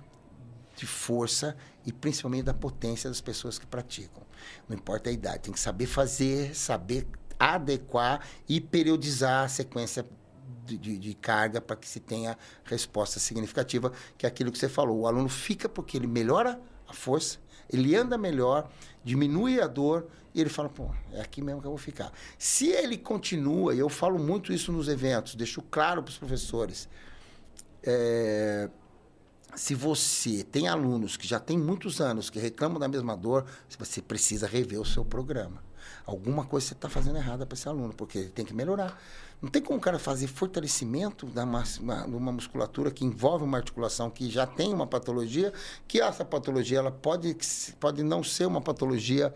de 0.77 0.85
força 0.85 1.57
e 1.85 1.91
principalmente 1.91 2.43
da 2.43 2.53
potência 2.53 3.09
das 3.09 3.19
pessoas 3.19 3.57
que 3.57 3.65
praticam. 3.65 4.23
Não 4.69 4.77
importa 4.77 5.09
a 5.09 5.13
idade, 5.13 5.39
tem 5.39 5.53
que 5.53 5.59
saber 5.59 5.87
fazer, 5.87 6.55
saber 6.55 7.07
adequar 7.39 8.25
e 8.47 8.61
periodizar 8.61 9.45
a 9.45 9.47
sequência 9.47 10.05
de, 10.65 10.97
de, 10.97 11.13
carga 11.15 11.59
para 11.59 11.75
que 11.75 11.87
se 11.87 11.99
tenha 11.99 12.37
resposta 12.63 13.19
significativa, 13.19 13.91
que 14.17 14.25
é 14.25 14.29
aquilo 14.29 14.51
que 14.51 14.57
você 14.57 14.69
falou. 14.69 14.99
O 14.99 15.07
aluno 15.07 15.29
fica 15.29 15.67
porque 15.67 15.97
ele 15.97 16.07
melhora 16.07 16.59
a 16.87 16.93
força, 16.93 17.39
ele 17.71 17.95
anda 17.95 18.17
melhor, 18.17 18.69
diminui 19.03 19.59
a 19.59 19.67
dor 19.67 20.07
e 20.33 20.41
ele 20.41 20.49
fala, 20.49 20.69
pô, 20.69 20.91
é 21.13 21.21
aqui 21.21 21.41
mesmo 21.41 21.61
que 21.61 21.67
eu 21.67 21.71
vou 21.71 21.77
ficar. 21.79 22.11
Se 22.37 22.67
ele 22.67 22.97
continua, 22.97 23.73
e 23.73 23.79
eu 23.79 23.89
falo 23.89 24.19
muito 24.19 24.53
isso 24.53 24.71
nos 24.71 24.87
eventos, 24.87 25.35
deixo 25.35 25.61
claro 25.63 26.03
para 26.03 26.11
os 26.11 26.17
professores, 26.17 26.87
é, 27.81 28.69
se 29.55 29.73
você 29.73 30.43
tem 30.43 30.67
alunos 30.67 31.17
que 31.17 31.27
já 31.27 31.39
tem 31.39 31.57
muitos 31.57 31.99
anos 31.99 32.29
que 32.29 32.39
reclamam 32.39 32.79
da 32.79 32.87
mesma 32.87 33.15
dor, 33.15 33.45
você 33.77 34.01
precisa 34.01 34.47
rever 34.47 34.79
o 34.79 34.85
seu 34.85 35.03
programa. 35.03 35.63
Alguma 36.05 36.45
coisa 36.45 36.67
você 36.67 36.73
está 36.73 36.89
fazendo 36.89 37.17
errada 37.17 37.45
para 37.45 37.55
esse 37.55 37.67
aluno, 37.67 37.93
porque 37.93 38.17
ele 38.17 38.29
tem 38.29 38.45
que 38.45 38.53
melhorar. 38.53 38.99
Não 39.41 39.49
tem 39.49 39.61
como 39.61 39.77
o 39.77 39.81
cara 39.81 39.99
fazer 39.99 40.27
fortalecimento 40.27 41.27
de 41.27 41.39
uma, 41.39 41.63
uma 42.07 42.31
musculatura 42.31 42.89
que 42.89 43.05
envolve 43.05 43.43
uma 43.43 43.57
articulação 43.57 44.09
que 44.09 44.29
já 44.29 44.47
tem 44.47 44.73
uma 44.73 44.87
patologia, 44.87 45.53
que 45.87 46.01
essa 46.01 46.25
patologia 46.25 46.79
ela 46.79 46.91
pode, 46.91 47.35
pode 47.79 48.03
não 48.03 48.23
ser 48.23 48.45
uma 48.45 48.61
patologia 48.61 49.33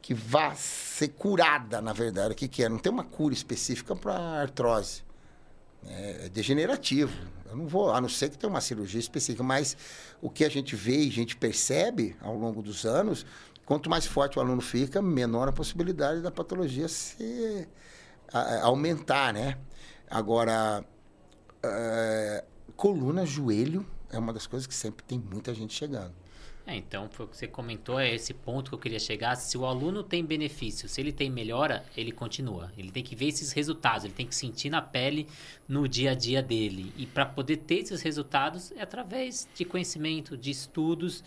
que 0.00 0.14
vá 0.14 0.54
ser 0.54 1.08
curada, 1.08 1.80
na 1.80 1.92
verdade. 1.92 2.32
O 2.32 2.36
que, 2.36 2.48
que 2.48 2.62
é? 2.62 2.68
Não 2.68 2.78
tem 2.78 2.90
uma 2.90 3.04
cura 3.04 3.34
específica 3.34 3.94
para 3.94 4.14
artrose. 4.14 5.02
É, 5.86 6.26
é 6.26 6.28
degenerativo. 6.28 7.12
Eu 7.48 7.56
não 7.56 7.66
vou, 7.66 7.92
a 7.92 8.00
não 8.00 8.08
ser 8.08 8.30
que 8.30 8.38
tenha 8.38 8.50
uma 8.50 8.60
cirurgia 8.60 9.00
específica, 9.00 9.42
mas 9.42 9.76
o 10.20 10.30
que 10.30 10.44
a 10.44 10.48
gente 10.48 10.74
vê 10.74 11.04
e 11.04 11.08
a 11.08 11.12
gente 11.12 11.36
percebe 11.36 12.16
ao 12.20 12.34
longo 12.36 12.62
dos 12.62 12.86
anos, 12.86 13.26
quanto 13.66 13.90
mais 13.90 14.06
forte 14.06 14.38
o 14.38 14.42
aluno 14.42 14.60
fica, 14.60 15.02
menor 15.02 15.48
a 15.48 15.52
possibilidade 15.52 16.22
da 16.22 16.30
patologia 16.30 16.88
se 16.88 17.68
a, 18.32 18.62
aumentar, 18.62 19.34
né? 19.34 19.58
Agora, 20.10 20.84
é, 21.62 22.44
coluna, 22.76 23.26
joelho 23.26 23.86
é 24.10 24.18
uma 24.18 24.32
das 24.32 24.46
coisas 24.46 24.66
que 24.66 24.74
sempre 24.74 25.04
tem 25.04 25.18
muita 25.18 25.54
gente 25.54 25.74
chegando. 25.74 26.21
É, 26.64 26.76
então, 26.76 27.08
foi 27.10 27.26
o 27.26 27.28
que 27.28 27.36
você 27.36 27.48
comentou, 27.48 27.98
é 27.98 28.14
esse 28.14 28.32
ponto 28.32 28.70
que 28.70 28.74
eu 28.74 28.78
queria 28.78 28.98
chegar. 28.98 29.34
Se 29.34 29.58
o 29.58 29.66
aluno 29.66 30.02
tem 30.02 30.24
benefício, 30.24 30.88
se 30.88 31.00
ele 31.00 31.10
tem 31.10 31.28
melhora, 31.28 31.84
ele 31.96 32.12
continua. 32.12 32.70
Ele 32.78 32.90
tem 32.92 33.02
que 33.02 33.16
ver 33.16 33.28
esses 33.28 33.50
resultados, 33.50 34.04
ele 34.04 34.14
tem 34.14 34.26
que 34.26 34.34
sentir 34.34 34.70
na 34.70 34.80
pele, 34.80 35.26
no 35.66 35.88
dia 35.88 36.12
a 36.12 36.14
dia 36.14 36.40
dele. 36.40 36.92
E 36.96 37.04
para 37.04 37.26
poder 37.26 37.58
ter 37.58 37.80
esses 37.80 38.00
resultados, 38.00 38.70
é 38.72 38.82
através 38.82 39.48
de 39.52 39.64
conhecimento, 39.64 40.36
de 40.36 40.50
estudos. 40.52 41.24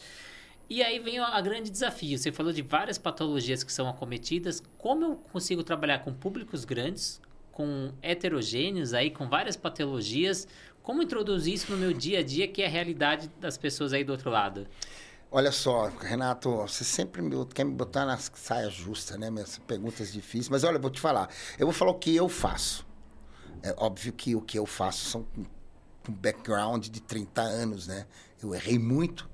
E 0.69 0.81
aí 0.81 0.99
vem 0.99 1.19
a 1.19 1.41
grande 1.41 1.69
desafio. 1.69 2.17
Você 2.17 2.31
falou 2.31 2.53
de 2.53 2.61
várias 2.61 2.97
patologias 2.97 3.61
que 3.61 3.73
são 3.73 3.89
acometidas. 3.89 4.63
Como 4.77 5.03
eu 5.03 5.15
consigo 5.33 5.63
trabalhar 5.63 5.99
com 5.99 6.13
públicos 6.13 6.63
grandes, 6.63 7.21
com 7.51 7.91
heterogêneos 8.01 8.93
aí, 8.93 9.11
com 9.11 9.27
várias 9.27 9.57
patologias? 9.57 10.47
Como 10.81 11.03
introduzir 11.03 11.55
isso 11.55 11.71
no 11.71 11.77
meu 11.77 11.91
dia 11.91 12.19
a 12.19 12.23
dia, 12.23 12.47
que 12.47 12.61
é 12.61 12.67
a 12.67 12.69
realidade 12.69 13.29
das 13.39 13.57
pessoas 13.57 13.91
aí 13.91 14.03
do 14.03 14.13
outro 14.13 14.29
lado? 14.29 14.65
Olha 15.31 15.51
só, 15.51 15.87
Renato, 15.87 16.49
você 16.57 16.83
sempre 16.83 17.21
me, 17.21 17.45
quer 17.47 17.65
me 17.65 17.73
botar 17.73 18.05
na 18.05 18.17
saia 18.17 18.69
justa, 18.69 19.17
né? 19.17 19.29
Minhas 19.29 19.57
perguntas 19.57 20.13
difíceis. 20.13 20.49
Mas 20.49 20.63
olha, 20.63 20.77
eu 20.77 20.81
vou 20.81 20.89
te 20.89 21.01
falar. 21.01 21.29
Eu 21.59 21.67
vou 21.67 21.73
falar 21.73 21.91
o 21.91 21.99
que 21.99 22.15
eu 22.15 22.29
faço. 22.29 22.85
É 23.61 23.73
óbvio 23.77 24.13
que 24.13 24.35
o 24.35 24.41
que 24.41 24.57
eu 24.57 24.65
faço 24.65 25.09
são 25.09 25.25
um 26.07 26.13
background 26.13 26.87
de 26.87 27.01
30 27.01 27.41
anos, 27.41 27.87
né? 27.87 28.05
Eu 28.41 28.53
errei 28.53 28.79
muito. 28.79 29.29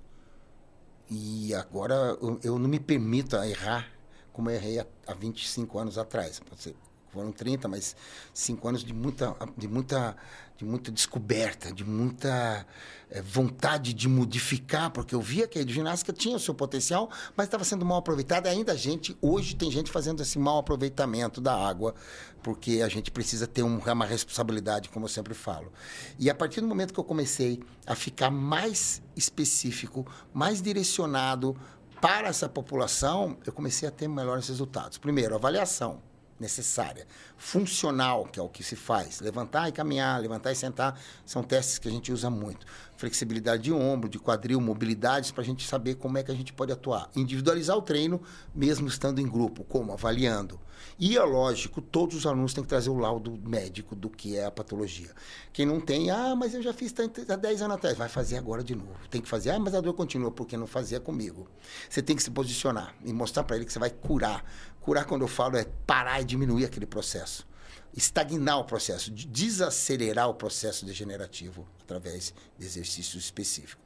E 1.10 1.54
agora 1.54 1.94
eu, 2.22 2.40
eu 2.42 2.58
não 2.58 2.70
me 2.70 2.80
permito 2.80 3.36
errar 3.36 3.92
como 4.32 4.50
eu 4.50 4.56
errei 4.56 4.80
há, 4.80 4.88
há 5.06 5.14
25 5.14 5.78
anos 5.78 5.98
atrás. 5.98 6.42
Ser 6.58 6.76
foram 7.12 7.32
30, 7.32 7.68
mas 7.68 7.96
cinco 8.34 8.68
anos 8.68 8.84
de 8.84 8.94
muita, 8.94 9.36
de 9.58 9.68
muita, 9.68 10.16
de 10.58 10.64
muita 10.64 10.92
descoberta, 10.92 11.72
de 11.74 11.84
muita 11.84 12.66
é, 13.10 13.22
vontade 13.22 13.94
de 13.94 14.08
modificar, 14.08 14.90
porque 14.92 15.14
eu 15.14 15.20
via 15.20 15.46
que 15.46 15.60
a 15.60 15.68
ginástica 15.68 16.14
tinha 16.14 16.38
o 16.38 16.40
seu 16.40 16.54
potencial, 16.54 17.10
mas 17.36 17.48
estava 17.48 17.66
sendo 17.66 17.86
mal 17.86 17.98
aproveitada. 17.98 18.50
Ainda 18.50 18.72
a 18.72 18.76
gente, 18.76 19.18
hoje 19.22 19.56
tem 19.56 19.70
gente 19.70 19.92
fazendo 19.92 20.22
esse 20.22 20.40
mal 20.40 20.60
aproveitamento 20.60 21.42
da 21.42 21.54
água, 21.54 21.94
porque 22.42 22.82
a 22.82 22.88
gente 22.88 23.12
precisa 23.12 23.46
ter 23.46 23.64
um, 23.64 23.80
uma 23.80 24.06
responsabilidade, 24.06 24.88
como 24.88 25.06
eu 25.06 25.10
sempre 25.10 25.34
falo. 25.34 25.72
E 26.18 26.30
a 26.30 26.36
partir 26.36 26.62
do 26.62 26.68
momento 26.68 26.94
que 26.94 27.00
eu 27.00 27.04
comecei 27.04 27.62
a 27.86 27.94
ficar 27.94 28.32
mais 28.32 29.02
específico, 29.18 30.08
mais 30.34 30.62
direcionado 30.62 31.58
para 32.00 32.30
essa 32.30 32.48
população, 32.48 33.38
eu 33.46 33.52
comecei 33.52 33.88
a 33.88 33.92
ter 33.92 34.08
melhores 34.08 34.48
resultados. 34.48 34.98
Primeiro, 34.98 35.36
avaliação 35.36 36.02
necessária. 36.42 37.08
Funcional, 37.38 38.26
que 38.26 38.40
é 38.40 38.44
o 38.44 38.50
que 38.50 38.64
se 38.64 38.76
faz. 38.76 39.22
Levantar 39.22 39.70
e 39.70 39.72
caminhar, 39.72 40.20
levantar 40.20 40.52
e 40.52 40.56
sentar, 40.56 41.00
são 41.26 41.44
testes 41.44 41.80
que 41.80 41.88
a 41.88 41.92
gente 41.92 42.12
usa 42.12 42.30
muito. 42.30 42.66
Flexibilidade 43.02 43.64
de 43.64 43.74
ombro, 43.74 44.08
de 44.08 44.20
quadril, 44.20 44.62
mobilidades, 44.62 45.32
para 45.32 45.42
a 45.42 45.44
gente 45.44 45.68
saber 45.68 45.96
como 45.96 46.20
é 46.20 46.24
que 46.24 46.32
a 46.32 46.36
gente 46.36 46.54
pode 46.54 46.72
atuar. 46.72 47.10
Individualizar 47.16 47.76
o 47.76 47.82
treino, 47.82 48.22
mesmo 48.54 48.88
estando 48.88 49.18
em 49.18 49.28
grupo. 49.28 49.64
Como? 49.64 49.92
Avaliando. 49.92 50.60
E 51.00 51.18
é 51.18 51.24
lógico, 51.24 51.82
todos 51.82 52.16
os 52.16 52.28
alunos 52.28 52.54
têm 52.54 52.64
que 52.64 52.70
trazer 52.70 52.92
o 52.92 53.00
laudo 53.00 53.40
médico 53.44 53.96
do 53.96 54.08
que 54.08 54.38
é 54.38 54.46
a 54.46 54.52
patologia. 54.52 55.10
Quem 55.52 55.66
não 55.66 55.82
tem, 55.82 56.12
ah, 56.12 56.36
mas 56.36 56.54
eu 56.54 56.62
já 56.62 56.74
fiz 56.74 56.94
há 57.28 57.36
10 57.36 57.64
anos 57.64 57.78
atrás, 57.78 57.98
vai 57.98 58.08
fazer 58.08 58.38
agora 58.38 58.64
de 58.64 58.76
novo. 58.76 58.94
Tem 59.10 59.20
que 59.20 59.28
fazer, 59.28 59.50
ah, 59.50 59.58
mas 59.58 59.74
a 59.74 59.82
dor 59.82 59.96
continua 59.96 60.30
porque 60.30 60.56
não 60.56 60.68
fazia 60.68 61.00
comigo. 61.00 61.48
Você 61.90 62.04
tem 62.04 62.16
que 62.16 62.22
se 62.22 62.30
posicionar 62.30 62.94
e 63.04 63.12
mostrar 63.12 63.44
para 63.46 63.56
ele 63.56 63.66
que 63.66 63.74
você 63.74 63.80
vai 63.80 63.90
curar. 63.90 64.46
Curar, 64.80 65.06
quando 65.06 65.24
eu 65.24 65.28
falo, 65.28 65.58
é 65.58 65.66
parar 65.88 66.22
e 66.22 66.24
diminuir 66.24 66.66
aquele 66.66 66.86
processo 66.86 67.50
estagnar 67.96 68.60
o 68.60 68.64
processo, 68.64 69.12
desacelerar 69.12 70.30
o 70.30 70.34
processo 70.34 70.86
degenerativo 70.86 71.68
através 71.82 72.34
de 72.58 72.66
exercícios 72.66 73.26
específicos. 73.26 73.82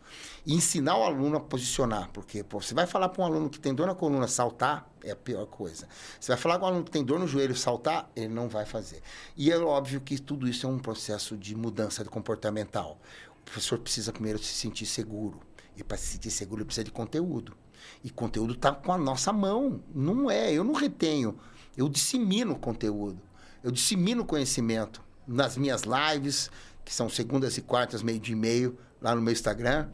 E 0.46 0.54
ensinar 0.54 0.98
o 0.98 1.04
aluno 1.04 1.38
a 1.38 1.40
posicionar, 1.40 2.10
porque 2.12 2.44
pô, 2.44 2.62
você 2.62 2.74
vai 2.74 2.86
falar 2.86 3.10
para 3.10 3.24
um 3.24 3.26
aluno 3.26 3.50
que 3.50 3.60
tem 3.60 3.74
dor 3.74 3.88
na 3.88 3.96
coluna 3.96 4.28
saltar, 4.28 4.88
é 5.04 5.12
a 5.12 5.16
pior 5.16 5.46
coisa. 5.48 5.88
Você 6.20 6.32
vai 6.32 6.38
falar 6.38 6.60
com 6.60 6.66
um 6.66 6.70
aluno 6.70 6.84
que 6.84 6.92
tem 6.92 7.04
dor 7.04 7.20
no 7.20 7.28
joelho 7.28 7.56
saltar, 7.56 8.10
ele 8.16 8.30
não 8.30 8.48
vai 8.48 8.66
fazer. 8.66 9.02
E 9.36 9.52
é 9.52 9.58
óbvio 9.58 10.00
que 10.00 10.20
tudo 10.20 10.48
isso 10.48 10.66
é 10.66 10.70
um 10.70 10.80
processo 10.80 11.36
de 11.36 11.56
mudança 11.56 12.06
comportamental. 12.06 13.00
O 13.42 13.46
professor 13.46 13.80
precisa 13.80 14.14
primeiro 14.14 14.40
se 14.40 14.54
sentir 14.54 14.86
seguro. 14.86 15.40
E 15.76 15.84
para 15.84 15.98
se 15.98 16.14
sentir 16.14 16.32
seguro, 16.32 16.62
ele 16.62 16.66
precisa 16.66 16.86
de 16.86 16.92
conteúdo. 16.92 17.56
E 18.04 18.10
conteúdo 18.10 18.54
está 18.54 18.72
com 18.72 18.94
a 18.94 18.98
nossa 18.98 19.34
mão. 19.34 19.84
Não 19.94 20.30
é, 20.30 20.54
eu 20.54 20.64
não 20.64 20.74
retenho, 20.74 21.38
eu 21.76 21.90
dissemino 21.90 22.56
conteúdo. 22.56 23.22
Eu 23.66 23.72
dissemino 23.72 24.24
conhecimento 24.24 25.02
nas 25.28 25.58
minhas 25.58 25.82
lives, 25.82 26.52
que 26.86 26.94
são 26.94 27.10
segundas 27.10 27.58
e 27.58 27.64
quartas, 27.64 28.04
meio 28.04 28.20
de 28.20 28.34
e 28.34 28.36
meio, 28.36 28.78
lá 29.02 29.16
no 29.16 29.24
meu 29.24 29.34
Instagram, 29.34 29.88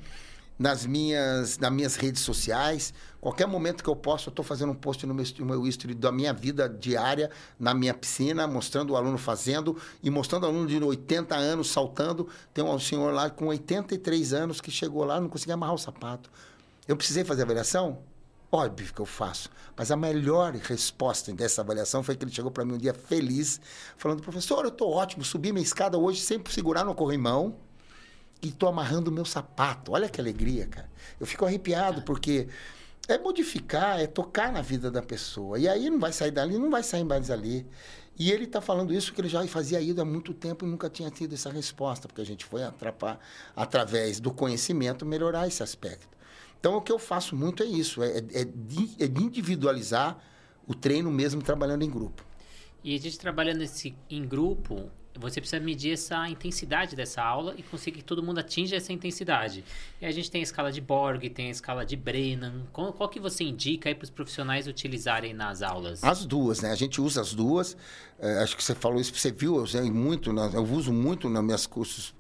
nas 0.59 0.85
minhas, 0.85 1.57
nas 1.57 1.71
minhas 1.71 1.95
redes 1.95 2.21
sociais. 2.21 2.93
Qualquer 3.21 3.47
momento 3.47 3.81
que 3.81 3.89
eu 3.89 3.95
posso, 3.95 4.27
eu 4.27 4.31
estou 4.31 4.43
fazendo 4.43 4.73
um 4.73 4.75
post 4.75 5.05
no 5.07 5.13
meu, 5.13 5.23
no 5.39 5.45
meu 5.45 5.65
history 5.65 5.93
da 5.93 6.11
minha 6.11 6.33
vida 6.33 6.67
diária, 6.67 7.31
na 7.57 7.73
minha 7.73 7.93
piscina, 7.93 8.45
mostrando 8.45 8.91
o 8.91 8.97
aluno 8.97 9.17
fazendo 9.17 9.77
e 10.03 10.09
mostrando 10.09 10.43
o 10.43 10.47
aluno 10.47 10.67
de 10.67 10.77
80 10.77 11.33
anos 11.33 11.71
saltando. 11.71 12.27
Tem 12.53 12.61
um 12.61 12.77
senhor 12.77 13.13
lá 13.13 13.29
com 13.29 13.45
83 13.45 14.33
anos 14.33 14.59
que 14.59 14.69
chegou 14.69 15.05
lá 15.05 15.21
não 15.21 15.29
conseguia 15.29 15.53
amarrar 15.53 15.75
o 15.75 15.77
sapato. 15.77 16.29
Eu 16.85 16.97
precisei 16.97 17.23
fazer 17.23 17.43
avaliação? 17.43 17.99
Óbvio 18.51 18.93
que 18.93 18.99
eu 18.99 19.05
faço. 19.05 19.49
Mas 19.77 19.91
a 19.91 19.95
melhor 19.95 20.53
resposta 20.53 21.31
dessa 21.31 21.61
avaliação 21.61 22.03
foi 22.03 22.17
que 22.17 22.25
ele 22.25 22.31
chegou 22.31 22.51
para 22.51 22.65
mim 22.65 22.73
um 22.73 22.77
dia 22.77 22.93
feliz, 22.93 23.61
falando: 23.95 24.21
professor, 24.21 24.65
eu 24.65 24.69
estou 24.69 24.91
ótimo, 24.91 25.23
subi 25.23 25.53
minha 25.53 25.63
escada 25.63 25.97
hoje 25.97 26.19
sem 26.19 26.41
segurar 26.49 26.83
no 26.83 26.93
corrimão 26.93 27.55
e 28.41 28.49
estou 28.49 28.67
amarrando 28.67 29.09
o 29.09 29.13
meu 29.13 29.23
sapato. 29.23 29.93
Olha 29.93 30.09
que 30.09 30.19
alegria, 30.19 30.67
cara. 30.67 30.89
Eu 31.19 31.25
fico 31.25 31.45
arrepiado, 31.45 32.01
porque 32.01 32.49
é 33.07 33.17
modificar, 33.17 33.99
é 34.01 34.07
tocar 34.07 34.51
na 34.51 34.61
vida 34.61 34.91
da 34.91 35.01
pessoa. 35.01 35.57
E 35.57 35.67
aí 35.67 35.89
não 35.89 35.99
vai 35.99 36.11
sair 36.11 36.31
dali, 36.31 36.57
não 36.57 36.69
vai 36.69 36.83
sair 36.83 37.05
mais 37.05 37.31
ali. 37.31 37.65
E 38.19 38.31
ele 38.31 38.43
está 38.43 38.59
falando 38.59 38.93
isso 38.93 39.13
que 39.13 39.21
ele 39.21 39.29
já 39.29 39.45
fazia 39.47 39.79
ido 39.79 40.01
há 40.01 40.05
muito 40.05 40.33
tempo 40.33 40.65
e 40.65 40.69
nunca 40.69 40.89
tinha 40.89 41.09
tido 41.09 41.33
essa 41.33 41.49
resposta, 41.49 42.07
porque 42.07 42.21
a 42.21 42.25
gente 42.25 42.45
foi 42.45 42.63
atrapar, 42.63 43.19
através 43.55 44.19
do 44.19 44.31
conhecimento, 44.31 45.05
melhorar 45.05 45.47
esse 45.47 45.63
aspecto. 45.63 46.20
Então, 46.61 46.77
o 46.77 46.81
que 46.81 46.91
eu 46.91 46.99
faço 46.99 47.35
muito 47.35 47.63
é 47.63 47.65
isso, 47.65 48.03
é, 48.03 48.19
é, 48.19 48.45
de, 48.45 49.03
é 49.03 49.07
de 49.07 49.23
individualizar 49.23 50.15
o 50.67 50.75
treino 50.75 51.11
mesmo 51.11 51.41
trabalhando 51.41 51.81
em 51.81 51.89
grupo. 51.89 52.23
E 52.83 52.93
a 52.93 52.99
gente 52.99 53.17
trabalhando 53.17 53.63
esse, 53.63 53.95
em 54.07 54.23
grupo, 54.23 54.91
você 55.19 55.41
precisa 55.41 55.59
medir 55.59 55.93
essa 55.93 56.29
intensidade 56.29 56.95
dessa 56.95 57.19
aula 57.19 57.55
e 57.57 57.63
conseguir 57.63 57.97
que 57.97 58.03
todo 58.03 58.21
mundo 58.21 58.39
atinja 58.39 58.75
essa 58.75 58.93
intensidade. 58.93 59.63
E 59.99 60.05
a 60.05 60.11
gente 60.11 60.29
tem 60.29 60.41
a 60.41 60.43
escala 60.43 60.71
de 60.71 60.79
Borg, 60.79 61.27
tem 61.31 61.47
a 61.47 61.49
escala 61.49 61.83
de 61.83 61.95
Brennan. 61.95 62.61
Qual, 62.71 62.93
qual 62.93 63.09
que 63.09 63.19
você 63.19 63.43
indica 63.43 63.93
para 63.95 64.03
os 64.03 64.11
profissionais 64.11 64.67
utilizarem 64.67 65.33
nas 65.33 65.63
aulas? 65.63 66.03
As 66.03 66.25
duas, 66.27 66.61
né? 66.61 66.69
A 66.69 66.75
gente 66.75 67.01
usa 67.01 67.21
as 67.21 67.33
duas. 67.33 67.75
É, 68.19 68.37
acho 68.43 68.55
que 68.55 68.63
você 68.63 68.75
falou 68.75 69.01
isso, 69.01 69.11
você 69.15 69.31
viu, 69.31 69.55
eu 69.55 69.63
usei 69.63 69.89
muito, 69.89 70.29
eu 70.29 70.63
uso 70.63 70.93
muito 70.93 71.27
nos 71.27 71.43
meus 71.43 71.65
cursos 71.65 72.13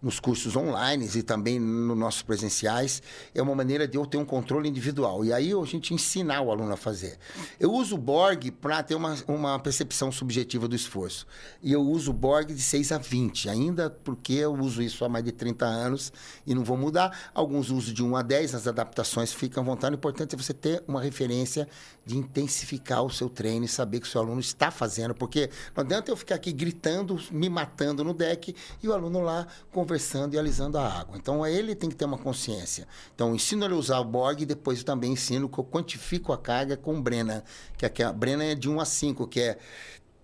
nos 0.00 0.20
cursos 0.20 0.54
online 0.56 1.08
e 1.14 1.22
também 1.22 1.58
nos 1.58 1.96
nossos 1.96 2.22
presenciais, 2.22 3.02
é 3.34 3.40
uma 3.40 3.54
maneira 3.54 3.88
de 3.88 3.96
eu 3.96 4.06
ter 4.06 4.18
um 4.18 4.24
controle 4.24 4.68
individual. 4.68 5.24
E 5.24 5.32
aí 5.32 5.52
a 5.52 5.64
gente 5.64 5.94
ensinar 5.94 6.42
o 6.42 6.50
aluno 6.50 6.72
a 6.72 6.76
fazer. 6.76 7.18
Eu 7.58 7.72
uso 7.72 7.94
o 7.94 7.98
Borg 7.98 8.50
para 8.50 8.82
ter 8.82 8.94
uma, 8.94 9.16
uma 9.26 9.58
percepção 9.58 10.12
subjetiva 10.12 10.68
do 10.68 10.76
esforço. 10.76 11.26
E 11.62 11.72
eu 11.72 11.80
uso 11.80 12.10
o 12.10 12.14
Borg 12.14 12.52
de 12.52 12.62
6 12.62 12.92
a 12.92 12.98
20, 12.98 13.48
ainda 13.48 13.90
porque 13.90 14.34
eu 14.34 14.54
uso 14.54 14.82
isso 14.82 15.04
há 15.04 15.08
mais 15.08 15.24
de 15.24 15.32
30 15.32 15.64
anos 15.64 16.12
e 16.46 16.54
não 16.54 16.62
vou 16.62 16.76
mudar. 16.76 17.30
Alguns 17.34 17.70
uso 17.70 17.92
de 17.92 18.02
1 18.02 18.16
a 18.16 18.22
10, 18.22 18.54
as 18.54 18.66
adaptações 18.66 19.32
ficam 19.32 19.62
à 19.62 19.66
vontade. 19.66 19.94
O 19.94 19.96
importante 19.96 20.34
é 20.34 20.38
você 20.38 20.52
ter 20.52 20.84
uma 20.86 21.00
referência 21.00 21.66
de 22.04 22.16
intensificar 22.16 23.02
o 23.02 23.10
seu 23.10 23.28
treino 23.28 23.64
e 23.64 23.68
saber 23.68 24.00
que 24.00 24.06
o 24.06 24.10
seu 24.10 24.20
aluno 24.20 24.40
está 24.40 24.70
fazendo, 24.70 25.14
porque 25.14 25.50
não 25.74 25.82
adianta 25.82 26.10
eu 26.10 26.16
ficar 26.16 26.36
aqui 26.36 26.52
gritando, 26.52 27.18
me 27.32 27.48
matando 27.48 28.04
no 28.04 28.14
deck 28.14 28.54
e 28.82 28.88
o 28.88 28.92
aluno 28.92 29.20
lá 29.20 29.46
conversando 29.86 30.34
e 30.34 30.38
alisando 30.38 30.76
a 30.76 30.86
água. 30.86 31.16
Então 31.16 31.46
ele 31.46 31.74
tem 31.74 31.88
que 31.88 31.94
ter 31.94 32.04
uma 32.04 32.18
consciência. 32.18 32.88
Então 33.14 33.34
ensino 33.34 33.64
ele 33.64 33.74
a 33.74 33.76
usar 33.76 34.00
o 34.00 34.04
Borg 34.04 34.42
e 34.42 34.46
depois 34.46 34.82
também 34.82 35.12
ensino 35.12 35.48
que 35.48 35.58
eu 35.58 35.64
quantifico 35.64 36.32
a 36.32 36.38
carga 36.38 36.76
com 36.76 37.00
Brennan, 37.00 37.42
que 37.78 38.02
a 38.02 38.12
Brennan 38.12 38.44
é 38.44 38.54
de 38.56 38.68
1 38.68 38.80
a 38.80 38.84
5, 38.84 39.28
que 39.28 39.40
é 39.40 39.58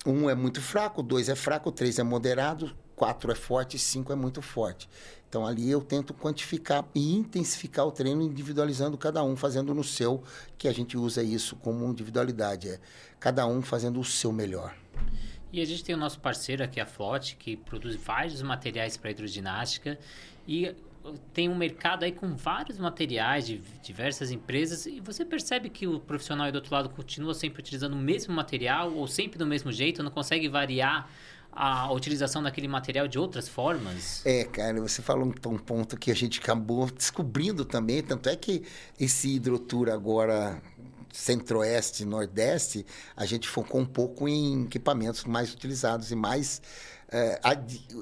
um 0.04 0.28
é 0.28 0.34
muito 0.34 0.60
fraco, 0.60 1.00
dois 1.00 1.28
é 1.28 1.36
fraco, 1.36 1.70
três 1.70 2.00
é 2.00 2.02
moderado, 2.02 2.74
quatro 2.96 3.30
é 3.30 3.36
forte, 3.36 3.78
cinco 3.78 4.12
é 4.12 4.16
muito 4.16 4.42
forte. 4.42 4.88
Então 5.28 5.46
ali 5.46 5.70
eu 5.70 5.80
tento 5.80 6.12
quantificar 6.12 6.84
e 6.92 7.14
intensificar 7.14 7.86
o 7.86 7.92
treino 7.92 8.20
individualizando 8.20 8.98
cada 8.98 9.22
um, 9.22 9.36
fazendo 9.36 9.72
no 9.72 9.84
seu, 9.84 10.24
que 10.58 10.66
a 10.66 10.72
gente 10.72 10.96
usa 10.96 11.22
isso 11.22 11.54
como 11.56 11.86
individualidade, 11.86 12.68
é 12.68 12.80
cada 13.20 13.46
um 13.46 13.62
fazendo 13.62 14.00
o 14.00 14.04
seu 14.04 14.32
melhor. 14.32 14.74
E 15.52 15.60
a 15.60 15.64
gente 15.64 15.84
tem 15.84 15.94
o 15.94 15.98
nosso 15.98 16.18
parceiro 16.18 16.64
aqui, 16.64 16.80
a 16.80 16.86
Flot, 16.86 17.36
que 17.36 17.56
produz 17.56 17.94
vários 17.96 18.40
materiais 18.40 18.96
para 18.96 19.10
hidroginástica. 19.10 19.98
E 20.48 20.74
tem 21.32 21.48
um 21.48 21.54
mercado 21.54 22.04
aí 22.04 22.12
com 22.12 22.34
vários 22.34 22.78
materiais 22.78 23.46
de 23.46 23.58
diversas 23.82 24.30
empresas. 24.30 24.86
E 24.86 25.00
você 25.00 25.24
percebe 25.24 25.68
que 25.68 25.86
o 25.86 26.00
profissional 26.00 26.46
aí 26.46 26.52
do 26.52 26.56
outro 26.56 26.72
lado 26.74 26.88
continua 26.88 27.34
sempre 27.34 27.60
utilizando 27.60 27.94
o 27.94 27.98
mesmo 27.98 28.34
material 28.34 28.94
ou 28.94 29.06
sempre 29.06 29.38
do 29.38 29.46
mesmo 29.46 29.70
jeito, 29.70 30.02
não 30.02 30.10
consegue 30.10 30.48
variar 30.48 31.08
a 31.54 31.92
utilização 31.92 32.42
daquele 32.42 32.66
material 32.66 33.06
de 33.06 33.18
outras 33.18 33.46
formas? 33.46 34.24
É, 34.24 34.44
cara, 34.44 34.80
você 34.80 35.02
falou 35.02 35.26
um, 35.26 35.58
ponto 35.58 35.98
que 35.98 36.10
a 36.10 36.14
gente 36.14 36.40
acabou 36.40 36.90
descobrindo 36.90 37.64
também, 37.64 38.02
tanto 38.02 38.28
é 38.28 38.36
que 38.36 38.62
esse 38.98 39.36
hidrotour 39.36 39.90
agora 39.90 40.62
centro-oeste, 41.12 42.04
nordeste, 42.04 42.86
a 43.14 43.26
gente 43.26 43.48
focou 43.48 43.80
um 43.80 43.86
pouco 43.86 44.26
em 44.28 44.64
equipamentos 44.64 45.24
mais 45.24 45.52
utilizados 45.52 46.10
e 46.10 46.16
mais 46.16 46.60
é, 47.12 47.38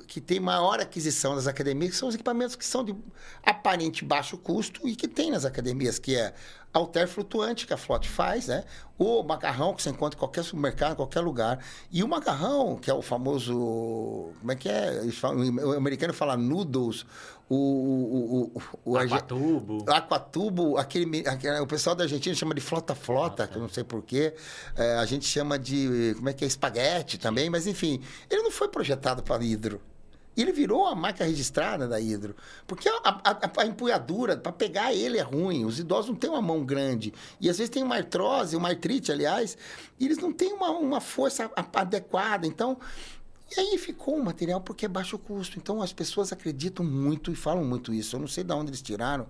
que 0.07 0.21
tem 0.21 0.39
maior 0.39 0.79
aquisição 0.79 1.35
das 1.35 1.49
academias, 1.49 1.91
que 1.91 1.97
são 1.97 2.09
os 2.09 2.15
equipamentos 2.15 2.55
que 2.55 2.65
são 2.65 2.85
de 2.85 2.95
aparente 3.43 4.05
baixo 4.05 4.39
custo 4.39 4.87
e 4.87 4.95
que 4.95 5.09
tem 5.09 5.33
nas 5.33 5.45
academias, 5.45 5.99
que 5.99 6.15
é 6.15 6.33
alter 6.73 7.09
flutuante 7.09 7.67
que 7.67 7.73
a 7.73 7.77
Flot 7.77 8.09
faz, 8.09 8.47
né? 8.47 8.65
O 8.99 9.23
macarrão 9.23 9.75
que 9.75 9.83
você 9.83 9.91
encontra 9.91 10.17
em 10.17 10.19
qualquer 10.19 10.45
supermercado, 10.45 10.93
em 10.93 10.97
qualquer 10.97 11.21
lugar. 11.21 11.59
E 11.91 12.05
o 12.05 12.09
macarrão, 12.09 12.77
que 12.77 12.91
é 12.91 12.95
o 12.95 13.03
famoso. 13.03 14.33
Como 14.39 14.53
é 14.53 14.55
que 14.55 14.69
é? 14.69 15.01
O 15.65 15.73
americano 15.73 16.13
fala 16.13 16.37
noodles. 16.37 17.07
O, 17.49 17.57
o, 17.57 18.53
o, 18.55 18.93
o 18.93 18.99
aquatubo. 18.99 19.85
Aquatubo, 19.91 20.77
aquele, 20.77 21.27
aquele, 21.27 21.59
o 21.59 21.67
pessoal 21.67 21.97
da 21.97 22.05
Argentina 22.05 22.33
chama 22.37 22.55
de 22.55 22.61
flota-flota, 22.61 23.49
que 23.49 23.57
eu 23.57 23.63
não 23.63 23.69
sei 23.69 23.83
porquê. 23.83 24.35
É, 24.77 24.97
a 24.99 25.05
gente 25.07 25.27
chama 25.27 25.59
de. 25.59 26.13
Como 26.17 26.29
é 26.29 26.33
que 26.33 26.45
é? 26.45 26.47
Espaguete 26.47 27.19
também, 27.19 27.51
mas 27.51 27.67
enfim. 27.67 28.01
Ele 28.31 28.43
não 28.43 28.51
foi 28.53 28.69
projetado 28.69 29.23
para 29.23 29.43
hidro. 29.43 29.81
Ele 30.37 30.53
virou 30.53 30.87
a 30.87 30.95
marca 30.95 31.25
registrada 31.25 31.87
da 31.89 32.01
Hidro. 32.01 32.35
Porque 32.67 32.89
a, 32.89 33.21
a, 33.25 33.63
a 33.63 33.67
empunhadura, 33.67 34.37
para 34.37 34.53
pegar 34.53 34.95
ele 34.95 35.19
é 35.19 35.23
ruim. 35.23 35.65
Os 35.65 35.79
idosos 35.79 36.11
não 36.11 36.17
têm 36.17 36.31
uma 36.31 36.41
mão 36.41 36.65
grande. 36.65 37.13
E 37.41 37.51
às 37.51 37.59
vezes 37.59 37.71
tem 37.71 37.83
uma 37.83 37.97
artrose, 37.97 38.57
uma 38.57 38.69
artrite, 38.69 39.11
aliás, 39.11 39.59
e 39.99 40.05
eles 40.05 40.19
não 40.19 40.33
têm 40.33 40.53
uma, 40.53 40.71
uma 40.71 41.01
força 41.01 41.51
adequada. 41.75 42.47
Então, 42.47 42.79
e 43.57 43.61
aí 43.61 43.79
ficou 43.79 44.17
um 44.17 44.23
material 44.23 44.61
porque 44.61 44.87
é 44.87 44.89
baixo 44.89 45.19
custo. 45.19 45.59
Então 45.59 45.83
as 45.83 45.93
pessoas 45.93 46.33
acreditam 46.33 46.85
muito 46.85 47.33
e 47.33 47.35
falam 47.35 47.65
muito 47.65 47.93
isso. 47.93 48.15
Eu 48.15 48.21
não 48.21 48.29
sei 48.29 48.45
de 48.45 48.53
onde 48.53 48.71
eles 48.71 48.81
tiraram, 48.81 49.27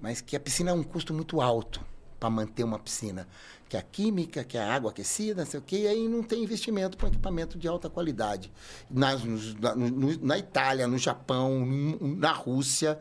mas 0.00 0.20
que 0.20 0.34
a 0.34 0.40
piscina 0.40 0.70
é 0.70 0.74
um 0.74 0.82
custo 0.82 1.12
muito 1.12 1.40
alto 1.40 1.84
para 2.18 2.30
manter 2.30 2.64
uma 2.64 2.78
piscina. 2.78 3.28
Que 3.70 3.76
é 3.76 3.80
a 3.80 3.82
química, 3.82 4.42
que 4.42 4.58
é 4.58 4.60
a 4.60 4.74
água 4.74 4.90
aquecida, 4.90 5.44
não 5.44 5.50
sei 5.50 5.60
o 5.60 5.62
quê, 5.62 5.82
e 5.82 5.86
aí 5.86 6.08
não 6.08 6.24
tem 6.24 6.42
investimento 6.42 6.96
para 6.96 7.06
equipamento 7.06 7.56
de 7.56 7.68
alta 7.68 7.88
qualidade. 7.88 8.50
Na, 8.90 9.16
na, 9.16 9.74
na 10.20 10.36
Itália, 10.38 10.88
no 10.88 10.98
Japão, 10.98 11.64
na 12.00 12.32
Rússia, 12.32 12.98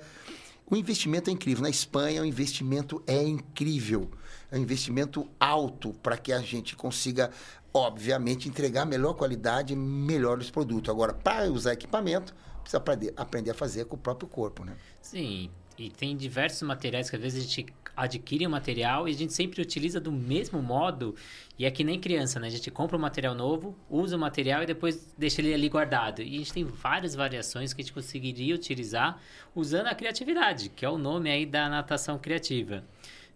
o 0.69 0.75
investimento 0.75 1.31
é 1.31 1.33
incrível. 1.33 1.63
Na 1.63 1.71
Espanha, 1.71 2.21
o 2.21 2.25
investimento 2.25 3.01
é 3.07 3.23
incrível. 3.23 4.11
É 4.51 4.57
um 4.57 4.61
investimento 4.61 5.27
alto 5.39 5.91
para 6.03 6.15
que 6.15 6.31
a 6.31 6.39
gente 6.39 6.75
consiga, 6.75 7.31
obviamente, 7.73 8.47
entregar 8.47 8.85
melhor 8.85 9.15
qualidade 9.15 9.73
e 9.73 9.75
melhores 9.75 10.51
produtos. 10.51 10.91
Agora, 10.91 11.15
para 11.15 11.51
usar 11.51 11.73
equipamento, 11.73 12.35
precisa 12.61 12.83
aprender 13.17 13.49
a 13.49 13.55
fazer 13.55 13.85
com 13.85 13.95
o 13.95 13.99
próprio 13.99 14.29
corpo, 14.29 14.63
né? 14.63 14.77
Sim, 15.01 15.49
e 15.79 15.89
tem 15.89 16.15
diversos 16.15 16.61
materiais 16.61 17.09
que 17.09 17.15
às 17.15 17.21
vezes 17.21 17.39
a 17.39 17.47
gente 17.47 17.65
adquire 18.03 18.45
o 18.45 18.49
material 18.49 19.07
e 19.07 19.11
a 19.11 19.15
gente 19.15 19.33
sempre 19.33 19.61
utiliza 19.61 19.99
do 19.99 20.11
mesmo 20.11 20.61
modo. 20.61 21.15
E 21.57 21.65
é 21.65 21.71
que 21.71 21.83
nem 21.83 21.99
criança, 21.99 22.39
né? 22.39 22.47
A 22.47 22.51
gente 22.51 22.71
compra 22.71 22.97
um 22.97 22.99
material 22.99 23.35
novo, 23.35 23.77
usa 23.89 24.15
o 24.15 24.19
material 24.19 24.63
e 24.63 24.65
depois 24.65 25.13
deixa 25.17 25.41
ele 25.41 25.53
ali 25.53 25.67
guardado. 25.67 26.21
E 26.21 26.35
a 26.35 26.37
gente 26.37 26.53
tem 26.53 26.63
várias 26.63 27.15
variações 27.15 27.73
que 27.73 27.81
a 27.81 27.83
gente 27.83 27.93
conseguiria 27.93 28.55
utilizar 28.55 29.21
usando 29.53 29.87
a 29.87 29.95
criatividade, 29.95 30.69
que 30.69 30.85
é 30.85 30.89
o 30.89 30.97
nome 30.97 31.29
aí 31.29 31.45
da 31.45 31.69
natação 31.69 32.17
criativa. 32.17 32.83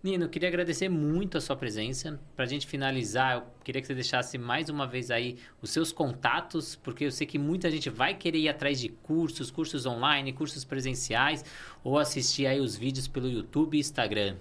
Nino, 0.03 0.27
queria 0.27 0.49
agradecer 0.49 0.89
muito 0.89 1.37
a 1.37 1.41
sua 1.41 1.55
presença. 1.55 2.19
Para 2.35 2.43
a 2.43 2.47
gente 2.47 2.67
finalizar, 2.67 3.35
eu 3.37 3.43
queria 3.63 3.79
que 3.79 3.87
você 3.87 3.93
deixasse 3.93 4.37
mais 4.37 4.67
uma 4.67 4.85
vez 4.85 5.09
aí 5.09 5.37
os 5.61 5.69
seus 5.69 5.93
contatos, 5.93 6.75
porque 6.75 7.05
eu 7.05 7.11
sei 7.11 7.25
que 7.25 7.39
muita 7.39 7.71
gente 7.71 7.89
vai 7.89 8.13
querer 8.13 8.39
ir 8.39 8.49
atrás 8.49 8.81
de 8.81 8.89
cursos, 8.89 9.49
cursos 9.49 9.85
online, 9.85 10.33
cursos 10.33 10.65
presenciais, 10.65 11.45
ou 11.85 11.97
assistir 11.97 12.45
aí 12.45 12.59
os 12.59 12.75
vídeos 12.75 13.07
pelo 13.07 13.29
YouTube 13.29 13.77
e 13.77 13.79
Instagram. 13.79 14.35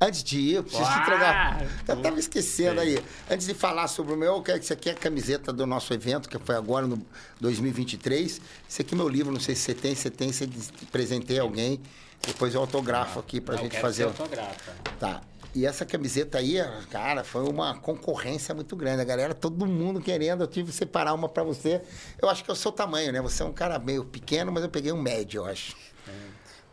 Antes 0.00 0.22
de 0.22 0.38
ir, 0.38 0.54
eu 0.54 0.62
preciso 0.62 0.84
Uau! 0.84 0.94
te 0.94 1.00
entregar. 1.00 1.66
Eu 1.86 1.94
estava 1.96 2.18
esquecendo 2.18 2.80
aí. 2.80 3.02
Antes 3.28 3.46
de 3.46 3.54
falar 3.54 3.88
sobre 3.88 4.14
o 4.14 4.16
meu, 4.16 4.36
eu 4.36 4.42
quero 4.42 4.58
que 4.58 4.64
isso 4.64 4.72
aqui 4.72 4.88
é 4.88 4.92
a 4.92 4.94
camiseta 4.94 5.52
do 5.52 5.66
nosso 5.66 5.92
evento, 5.92 6.28
que 6.28 6.38
foi 6.38 6.54
agora 6.54 6.86
no 6.86 7.04
2023. 7.40 8.40
Esse 8.68 8.82
aqui 8.82 8.94
é 8.94 8.96
meu 8.96 9.08
livro, 9.08 9.32
não 9.32 9.40
sei 9.40 9.56
se 9.56 9.62
você 9.62 9.74
tem, 9.74 9.94
se 9.94 10.08
tem, 10.08 10.32
se 10.32 10.46
presentei 10.92 11.38
alguém. 11.40 11.80
Depois 12.24 12.54
eu 12.54 12.60
autografo 12.60 13.18
aqui 13.18 13.40
pra 13.40 13.56
não, 13.56 13.62
gente 13.62 13.80
fazer. 13.80 14.04
Autografa. 14.04 14.72
Tá. 15.00 15.20
E 15.54 15.66
essa 15.66 15.84
camiseta 15.84 16.38
aí, 16.38 16.56
cara, 16.90 17.24
foi 17.24 17.48
uma 17.48 17.76
concorrência 17.78 18.54
muito 18.54 18.76
grande. 18.76 19.00
A 19.00 19.04
galera, 19.04 19.34
todo 19.34 19.66
mundo 19.66 20.00
querendo. 20.00 20.42
Eu 20.42 20.46
tive 20.46 20.70
que 20.70 20.76
separar 20.76 21.14
uma 21.14 21.28
para 21.28 21.42
você. 21.42 21.82
Eu 22.20 22.28
acho 22.28 22.44
que 22.44 22.50
é 22.50 22.52
o 22.52 22.56
seu 22.56 22.70
tamanho, 22.70 23.12
né? 23.12 23.20
Você 23.20 23.42
é 23.42 23.46
um 23.46 23.52
cara 23.52 23.78
meio 23.78 24.04
pequeno, 24.04 24.52
mas 24.52 24.62
eu 24.62 24.68
peguei 24.68 24.92
um 24.92 25.00
médio, 25.00 25.40
eu 25.40 25.46
acho. 25.46 25.74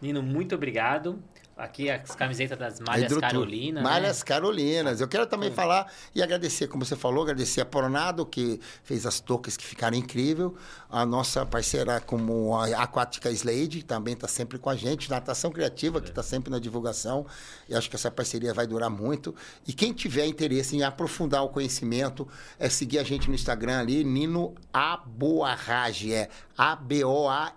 Nino, 0.01 0.21
muito 0.21 0.53
obrigado. 0.53 1.23
Aqui 1.57 1.89
as 1.89 2.13
camisetas 2.13 2.57
das 2.57 2.81
Malhas 2.81 3.13
Carolinas. 3.17 3.81
Né? 3.81 3.89
Malhas 3.89 4.19
né? 4.19 4.25
Carolinas. 4.25 4.99
Eu 4.99 5.07
quero 5.07 5.25
também 5.25 5.49
falar 5.51 5.89
e 6.13 6.21
agradecer, 6.21 6.67
como 6.67 6.83
você 6.83 6.97
falou, 6.97 7.23
agradecer 7.23 7.61
a 7.61 7.65
Poronado, 7.65 8.25
que 8.25 8.59
fez 8.83 9.05
as 9.05 9.21
toucas 9.21 9.55
que 9.55 9.65
ficaram 9.65 9.95
incrível. 9.95 10.53
A 10.89 11.05
nossa 11.05 11.45
parceira 11.45 12.01
como 12.01 12.53
a 12.57 12.65
Aquática 12.83 13.31
Slade, 13.31 13.83
também 13.83 14.15
está 14.15 14.27
sempre 14.27 14.59
com 14.59 14.69
a 14.69 14.75
gente. 14.75 15.09
Natação 15.09 15.49
Criativa, 15.49 16.01
que 16.01 16.09
está 16.09 16.21
sempre 16.21 16.51
na 16.51 16.59
divulgação. 16.59 17.25
E 17.69 17.75
acho 17.75 17.89
que 17.89 17.95
essa 17.95 18.11
parceria 18.11 18.53
vai 18.53 18.67
durar 18.67 18.89
muito. 18.89 19.33
E 19.65 19.71
quem 19.71 19.93
tiver 19.93 20.25
interesse 20.25 20.75
em 20.75 20.83
aprofundar 20.83 21.41
o 21.45 21.49
conhecimento, 21.49 22.27
é 22.59 22.67
seguir 22.67 22.99
a 22.99 23.03
gente 23.03 23.29
no 23.29 23.33
Instagram 23.35 23.79
ali, 23.79 24.03
Nino 24.03 24.53
Aboarrage. 24.73 26.11
É 26.13 26.27
A-B-O-A-R-R-A-G-E, 26.57 27.51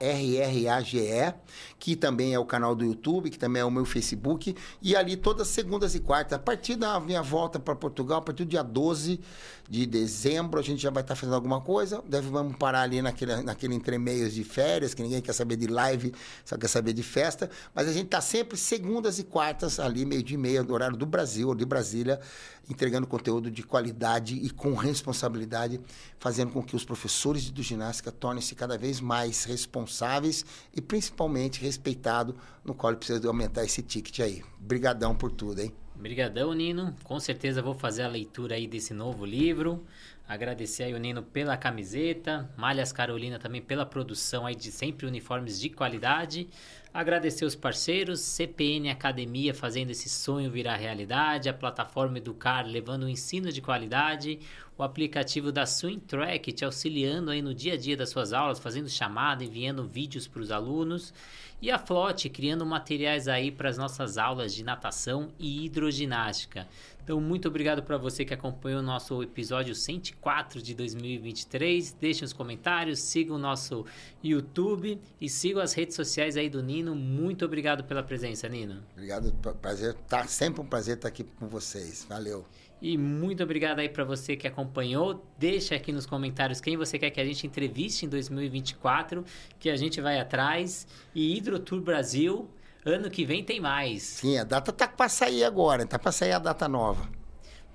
que 1.78 1.96
também 1.96 2.34
é 2.34 2.38
o 2.38 2.44
canal 2.44 2.74
do 2.74 2.84
YouTube, 2.84 3.30
que 3.30 3.38
também 3.38 3.62
é 3.62 3.64
o 3.64 3.70
meu 3.70 3.87
Facebook. 3.88 4.54
E 4.80 4.94
ali 4.94 5.16
todas 5.16 5.48
segundas 5.48 5.94
e 5.94 6.00
quartas. 6.00 6.34
A 6.34 6.38
partir 6.38 6.76
da 6.76 7.00
minha 7.00 7.22
volta 7.22 7.58
para 7.58 7.74
Portugal, 7.74 8.18
a 8.18 8.22
partir 8.22 8.44
do 8.44 8.50
dia 8.50 8.62
12 8.62 9.20
de 9.68 9.84
dezembro, 9.86 10.60
a 10.60 10.62
gente 10.62 10.80
já 10.80 10.90
vai 10.90 11.02
estar 11.02 11.14
tá 11.14 11.20
fazendo 11.20 11.34
alguma 11.34 11.60
coisa. 11.60 12.02
Deve 12.06 12.28
vamos 12.28 12.56
parar 12.56 12.82
ali 12.82 13.02
naquele, 13.02 13.42
naquele 13.42 13.74
entremeios 13.74 14.32
de 14.32 14.44
férias, 14.44 14.94
que 14.94 15.02
ninguém 15.02 15.20
quer 15.20 15.32
saber 15.32 15.56
de 15.56 15.66
live, 15.66 16.14
só 16.44 16.56
quer 16.56 16.68
saber 16.68 16.92
de 16.92 17.02
festa. 17.02 17.50
Mas 17.74 17.88
a 17.88 17.92
gente 17.92 18.06
está 18.06 18.20
sempre 18.20 18.56
segundas 18.56 19.18
e 19.18 19.24
quartas, 19.24 19.80
ali, 19.80 20.04
meio 20.04 20.22
de 20.22 20.36
meia, 20.36 20.62
do 20.62 20.72
horário 20.72 20.96
do 20.96 21.06
Brasil, 21.06 21.48
ou 21.48 21.54
de 21.54 21.64
Brasília, 21.64 22.20
entregando 22.68 23.06
conteúdo 23.06 23.50
de 23.50 23.62
qualidade 23.62 24.34
e 24.34 24.50
com 24.50 24.74
responsabilidade, 24.74 25.80
fazendo 26.18 26.52
com 26.52 26.62
que 26.62 26.76
os 26.76 26.84
professores 26.84 27.50
de 27.50 27.62
ginástica 27.62 28.12
tornem-se 28.12 28.54
cada 28.54 28.76
vez 28.76 29.00
mais 29.00 29.44
responsáveis 29.44 30.44
e 30.74 30.80
principalmente 30.80 31.60
respeitados, 31.60 32.34
no 32.64 32.74
qual 32.74 32.94
precisa 32.96 33.26
aumentar 33.26 33.64
esse 33.64 33.82
ticket 33.82 34.20
aí. 34.20 34.42
Obrigadão 34.60 35.14
por 35.14 35.30
tudo, 35.30 35.60
hein? 35.60 35.72
Obrigadão, 35.98 36.52
Nino. 36.52 36.94
Com 37.02 37.18
certeza 37.18 37.60
vou 37.60 37.74
fazer 37.74 38.02
a 38.02 38.08
leitura 38.08 38.54
aí 38.54 38.68
desse 38.68 38.94
novo 38.94 39.24
livro. 39.24 39.84
Agradecer 40.28 40.82
aí 40.82 40.92
o 40.92 40.98
Nino 40.98 41.22
pela 41.22 41.56
camiseta, 41.56 42.50
Malhas 42.54 42.92
Carolina 42.92 43.38
também 43.38 43.62
pela 43.62 43.86
produção 43.86 44.44
aí 44.44 44.54
de 44.54 44.70
sempre 44.70 45.06
uniformes 45.06 45.58
de 45.58 45.70
qualidade. 45.70 46.50
Agradecer 46.92 47.46
os 47.46 47.54
parceiros, 47.54 48.20
CPN 48.20 48.90
Academia 48.90 49.54
fazendo 49.54 49.90
esse 49.90 50.08
sonho 50.08 50.50
virar 50.50 50.76
realidade, 50.76 51.48
a 51.48 51.54
plataforma 51.54 52.18
Educar 52.18 52.66
levando 52.66 53.04
o 53.04 53.08
ensino 53.08 53.50
de 53.50 53.62
qualidade, 53.62 54.38
o 54.76 54.82
aplicativo 54.82 55.50
da 55.50 55.64
Swing 55.64 56.00
Track 56.00 56.52
te 56.52 56.64
auxiliando 56.64 57.30
aí 57.30 57.40
no 57.40 57.54
dia 57.54 57.72
a 57.72 57.76
dia 57.76 57.96
das 57.96 58.10
suas 58.10 58.32
aulas, 58.32 58.58
fazendo 58.58 58.88
chamada, 58.88 59.42
enviando 59.42 59.84
vídeos 59.84 60.28
para 60.28 60.42
os 60.42 60.50
alunos, 60.50 61.12
e 61.60 61.70
a 61.70 61.78
Flote 61.78 62.28
criando 62.28 62.64
materiais 62.64 63.28
aí 63.28 63.50
para 63.50 63.68
as 63.68 63.76
nossas 63.76 64.16
aulas 64.16 64.54
de 64.54 64.62
natação 64.62 65.30
e 65.38 65.64
hidroginástica. 65.64 66.68
Então, 67.02 67.20
muito 67.20 67.48
obrigado 67.48 67.82
para 67.82 67.96
você 67.96 68.24
que 68.24 68.34
acompanhou 68.34 68.80
o 68.80 68.82
nosso 68.82 69.22
episódio 69.22 69.74
104 70.18 70.62
de 70.62 70.74
2023. 70.74 71.92
Deixe 72.00 72.24
os 72.24 72.32
comentários, 72.32 73.00
siga 73.00 73.32
o 73.32 73.38
nosso 73.38 73.86
YouTube 74.22 75.00
e 75.20 75.28
siga 75.28 75.62
as 75.62 75.72
redes 75.72 75.96
sociais 75.96 76.36
aí 76.36 76.50
do 76.50 76.62
Nino. 76.62 76.94
Muito 76.94 77.44
obrigado 77.44 77.84
pela 77.84 78.02
presença, 78.02 78.48
Nino. 78.48 78.82
Obrigado, 78.92 79.32
prazer. 79.60 79.94
Tá 80.08 80.26
sempre 80.26 80.60
um 80.60 80.66
prazer 80.66 80.96
estar 80.96 81.08
aqui 81.08 81.24
com 81.24 81.48
vocês. 81.48 82.06
Valeu. 82.08 82.44
E 82.80 82.96
muito 82.96 83.42
obrigado 83.42 83.80
aí 83.80 83.88
para 83.88 84.04
você 84.04 84.36
que 84.36 84.46
acompanhou. 84.46 85.24
Deixa 85.36 85.74
aqui 85.74 85.90
nos 85.90 86.06
comentários 86.06 86.60
quem 86.60 86.76
você 86.76 86.98
quer 86.98 87.10
que 87.10 87.20
a 87.20 87.24
gente 87.24 87.46
entreviste 87.46 88.06
em 88.06 88.08
2024, 88.08 89.24
que 89.58 89.68
a 89.68 89.76
gente 89.76 90.00
vai 90.00 90.20
atrás. 90.20 90.86
E 91.12 91.36
Hidrotour 91.36 91.80
Brasil, 91.80 92.48
Ano 92.84 93.10
que 93.10 93.24
vem 93.26 93.44
tem 93.44 93.60
mais. 93.60 94.02
Sim, 94.02 94.38
a 94.38 94.44
data 94.44 94.72
tá 94.72 94.88
para 94.88 95.08
sair 95.10 95.44
agora, 95.44 95.84
tá 95.84 95.98
para 95.98 96.12
sair 96.12 96.32
a 96.32 96.38
data 96.38 96.66
nova. 96.68 97.06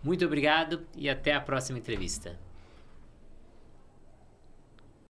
Muito 0.03 0.25
obrigado 0.25 0.85
e 0.95 1.09
até 1.09 1.33
a 1.33 1.39
próxima 1.39 1.79
entrevista. 1.79 2.37